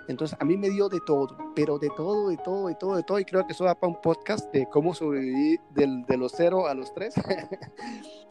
[0.08, 3.02] Entonces a mí me dio de todo, pero de todo, de todo, de todo, de
[3.02, 3.18] todo.
[3.18, 6.66] Y creo que eso da para un podcast de cómo sobrevivir del, de los cero
[6.66, 7.14] a los tres.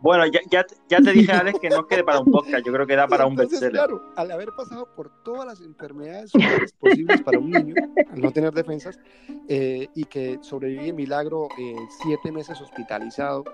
[0.00, 2.86] Bueno, ya, ya, ya, te dije, Alex, que no quede para un podcast, yo creo
[2.86, 3.72] que da para un bestseller.
[3.72, 6.32] Claro, al haber pasado por todas las enfermedades
[6.78, 7.74] posibles para un niño,
[8.10, 8.98] al no tener defensas,
[9.48, 13.44] eh, y que sobreviví milagro eh, siete meses hospitalizado,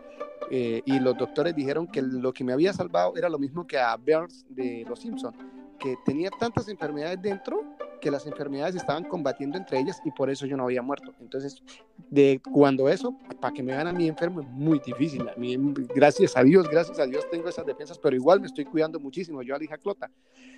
[0.51, 3.79] eh, y los doctores dijeron que lo que me había salvado era lo mismo que
[3.79, 5.37] a Burns de Los Simpsons,
[5.79, 7.63] que tenía tantas enfermedades dentro
[8.01, 11.13] que las enfermedades estaban combatiendo entre ellas y por eso yo no había muerto.
[11.21, 11.63] Entonces,
[12.11, 15.29] de cuando eso, para que me vean a mí enfermo es muy difícil.
[15.29, 15.57] A mí,
[15.95, 19.43] gracias a Dios, gracias a Dios tengo esas defensas, pero igual me estoy cuidando muchísimo.
[19.43, 20.11] Yo, Alija Clota,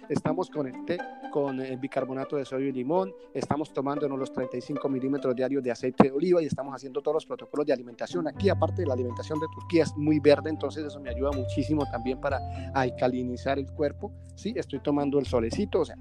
[0.09, 0.99] estamos con el té,
[1.31, 6.05] con el bicarbonato de sodio y limón, estamos tomándonos los 35 milímetros diarios de aceite
[6.05, 8.29] de oliva y estamos haciendo todos los protocolos de alimentación.
[8.29, 11.85] Aquí, aparte de la alimentación de Turquía, es muy verde, entonces eso me ayuda muchísimo
[11.91, 12.39] también para
[12.75, 14.13] alcalinizar el cuerpo.
[14.35, 15.97] Sí, estoy tomando el solecito, o sea,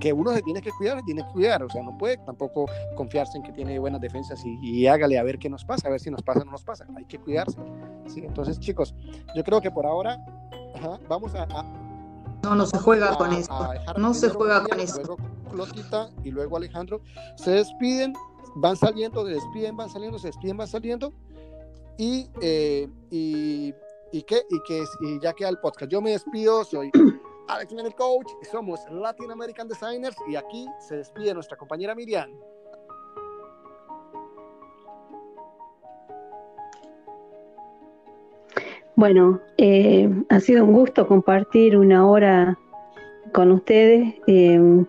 [0.00, 2.66] que uno se tiene que cuidar, tiene que cuidar, o sea, no puede tampoco
[2.96, 6.00] confiarse en que tiene buenas defensas y, hágale a ver qué nos pasa, a ver
[6.00, 7.58] si nos pasa o no nos pasa, hay que cuidarse,
[8.06, 8.22] ¿sí?
[8.24, 8.94] Entonces, chicos,
[9.34, 10.18] yo creo que por ahora
[11.08, 11.46] vamos a,
[12.42, 15.02] No, no se juega con eso, no se juega con eso.
[15.02, 15.16] Luego
[15.50, 17.00] Clotita y luego Alejandro
[17.36, 18.12] se despiden,
[18.56, 21.12] van saliendo, se despiden, van saliendo, se despiden, van saliendo
[21.98, 23.74] y, eh, y,
[24.12, 25.90] y, qué, y, que, y ya queda el podcast.
[25.90, 26.90] Yo me despido, soy
[27.48, 32.30] Alex Men, el coach, somos Latin American Designers y aquí se despide nuestra compañera Miriam.
[38.96, 42.58] Bueno, eh, ha sido un gusto compartir una hora
[43.32, 44.14] con ustedes.
[44.26, 44.84] Eh,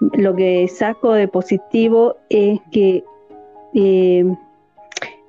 [0.00, 3.04] lo que saco de positivo es que
[3.74, 4.24] eh,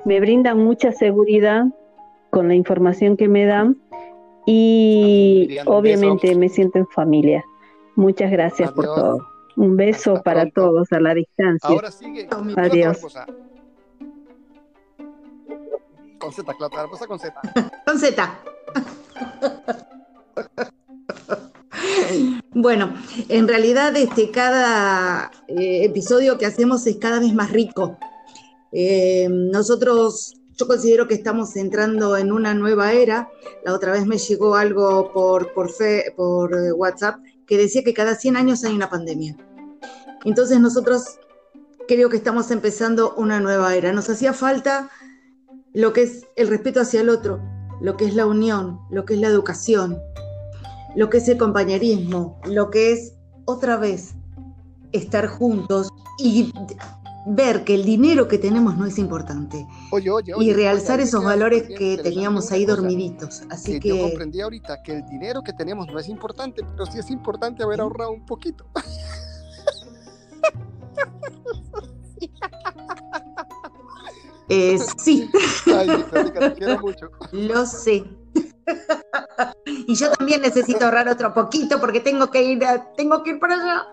[0.05, 1.67] me brindan mucha seguridad
[2.31, 3.77] con la información que me dan
[4.51, 7.45] y obviamente me siento en familia.
[7.95, 9.27] Muchas gracias por todo.
[9.55, 11.69] Un beso para todos a la distancia.
[11.69, 12.27] Ahora sigue.
[12.57, 12.99] Adiós.
[16.17, 17.41] Con Z, claro, con Z.
[17.85, 18.39] con Z.
[22.51, 22.95] Bueno,
[23.27, 27.99] en realidad este, cada eh, episodio que hacemos es cada vez más rico.
[28.71, 33.29] Eh, nosotros yo considero que estamos entrando en una nueva era.
[33.63, 35.53] La otra vez me llegó algo por,
[36.75, 39.37] WhatsApp que decía que cada 100 años hay una pandemia.
[40.25, 41.17] Entonces nosotros
[41.87, 43.93] creo que estamos empezando una nueva era.
[43.93, 44.89] Nos hacía falta
[45.73, 47.41] lo que es el respeto hacia el otro,
[47.79, 49.97] lo que es la unión, lo que es la educación,
[50.93, 53.13] lo que es el compañerismo, lo que es
[53.45, 54.13] otra vez
[54.91, 56.51] estar juntos y
[57.29, 59.67] ver que el dinero que tenemos no es importante
[60.39, 63.43] y realzar esos valores que teníamos ahí dormiditos.
[63.49, 66.97] Así que, yo comprendí ahorita que el dinero que tenemos no es importante, pero sí
[66.97, 68.65] es importante haber ahorrado un poquito.
[74.51, 75.29] Eh, sí.
[75.67, 77.11] Ay, te quiero mucho.
[77.31, 78.03] Lo sé.
[79.65, 82.59] y yo también necesito ahorrar otro poquito porque tengo que ir,
[82.97, 83.87] tengo que ir para allá.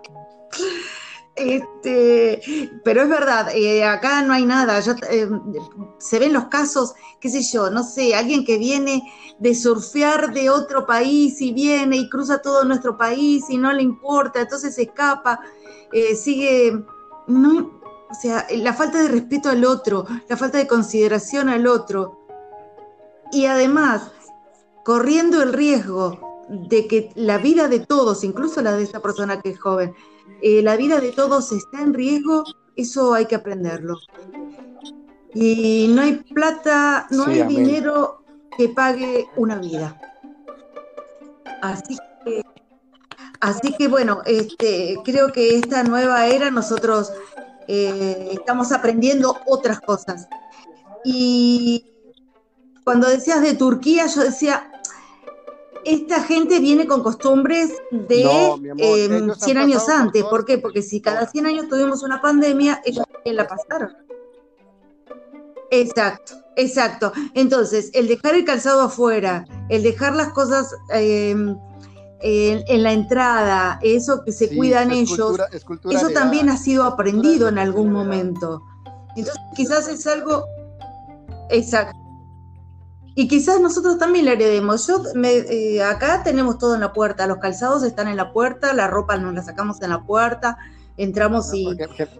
[1.36, 2.40] Este,
[2.82, 4.80] pero es verdad, eh, acá no hay nada.
[5.10, 5.28] Eh,
[5.98, 9.02] se ven los casos, qué sé yo, no sé, alguien que viene
[9.38, 13.82] de surfear de otro país y viene y cruza todo nuestro país y no le
[13.82, 15.40] importa, entonces se escapa,
[15.92, 16.82] eh, sigue,
[17.26, 17.80] no,
[18.10, 22.18] o sea, la falta de respeto al otro, la falta de consideración al otro.
[23.30, 24.10] Y además,
[24.84, 29.50] corriendo el riesgo de que la vida de todos, incluso la de esta persona que
[29.50, 29.94] es joven,
[30.42, 32.44] eh, la vida de todos está en riesgo,
[32.76, 33.98] eso hay que aprenderlo.
[35.34, 38.22] Y no hay plata, no hay dinero
[38.56, 40.00] que pague una vida.
[41.62, 42.42] Así que,
[43.40, 47.12] así que bueno, este, creo que esta nueva era nosotros
[47.68, 50.28] eh, estamos aprendiendo otras cosas.
[51.04, 51.86] Y
[52.84, 54.70] cuando decías de Turquía, yo decía,
[55.86, 58.28] esta gente viene con costumbres de
[58.76, 60.24] 100 em, años antes.
[60.24, 60.58] ¿Por qué?
[60.58, 63.96] Porque si cada 100 años tuvimos una pandemia, ellos también la pasaron.
[65.70, 67.12] Exacto, exacto.
[67.34, 71.56] Entonces, el dejar el calzado afuera, el dejar las cosas em,
[72.20, 75.38] en, la entrada, eso que se cuidan ellos,
[75.88, 78.60] eso también ha sido aprendido en algún momento.
[79.14, 80.44] Entonces, quizás es algo...
[81.50, 82.05] Exacto.
[83.18, 84.86] Y quizás nosotros también le heredemos.
[84.86, 88.88] Yo, eh, acá tenemos todo en la puerta, los calzados están en la puerta, la
[88.88, 90.58] ropa nos la sacamos en la puerta,
[90.98, 91.74] entramos y,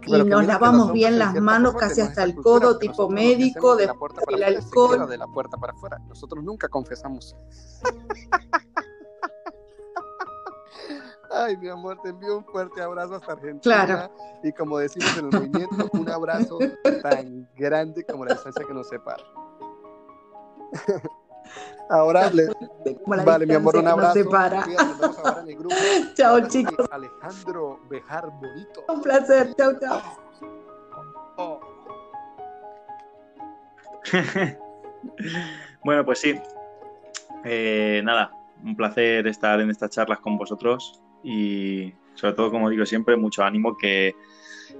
[0.07, 3.83] nos lavamos bien las manos casi hasta el codo, tipo médico, de,
[4.29, 5.07] el alcohol.
[5.07, 5.99] De la puerta para afuera.
[6.07, 7.35] Nosotros nunca confesamos.
[11.29, 13.85] Ay, mi amor, te envío un fuerte abrazo hasta Argentina.
[13.85, 14.11] Claro.
[14.43, 16.57] Y como decimos en el movimiento, un abrazo
[17.03, 19.23] tan grande como la distancia que nos separa.
[21.89, 22.47] Ahora le...
[23.05, 24.13] Vale, mi amor, un abrazo.
[24.13, 24.65] Separa.
[26.15, 26.85] chao, chicos.
[26.91, 28.83] Alejandro Bejar Bonito.
[28.89, 29.53] Un placer.
[29.55, 30.01] Chao, chao.
[31.37, 31.59] Oh.
[35.83, 36.35] bueno, pues sí.
[37.45, 38.31] Eh, nada,
[38.63, 43.43] un placer estar en estas charlas con vosotros y sobre todo, como digo siempre, mucho
[43.43, 44.15] ánimo que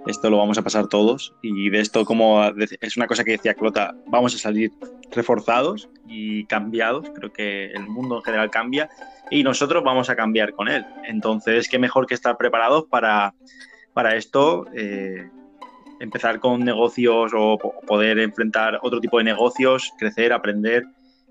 [0.06, 1.34] esto lo vamos a pasar todos.
[1.42, 2.44] Y de esto, como
[2.82, 4.72] es una cosa que decía Clota, vamos a salir
[5.12, 8.90] reforzados y cambiados, creo que el mundo en general cambia
[9.30, 10.86] y nosotros vamos a cambiar con él.
[11.06, 13.34] Entonces, qué mejor que estar preparados para,
[13.94, 15.30] para esto, eh,
[16.00, 20.86] empezar con negocios o poder enfrentar otro tipo de negocios, crecer, aprender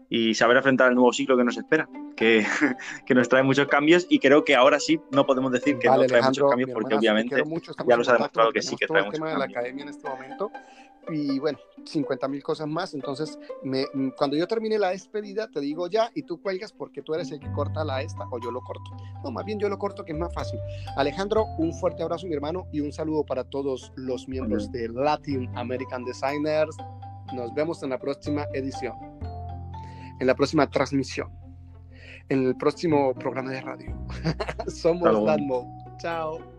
[0.09, 2.47] y saber enfrentar el nuevo ciclo que nos espera, que,
[3.07, 6.05] que, nos trae muchos cambios y creo que ahora sí no podemos decir que no
[6.05, 7.37] trae muchos cambios porque obviamente
[7.87, 10.09] ya nos ha demostrado que sí que trae muchos tema de la academia en este
[10.09, 10.51] momento
[11.09, 13.85] y bueno, 50 mil cosas más, entonces me,
[14.17, 17.41] cuando yo termine la despedida te digo ya y tú cuelgas porque tú eres el
[17.41, 18.91] que corta la esta o yo lo corto.
[19.23, 20.59] No, más bien yo lo corto que es más fácil.
[20.97, 25.49] Alejandro, un fuerte abrazo mi hermano y un saludo para todos los miembros de Latin
[25.57, 26.77] American Designers.
[27.35, 29.16] Nos vemos en la próxima edición
[30.19, 31.31] en la próxima transmisión,
[32.29, 34.07] en el próximo programa de radio.
[34.67, 35.97] Somos Danmo.
[35.99, 36.56] Chao.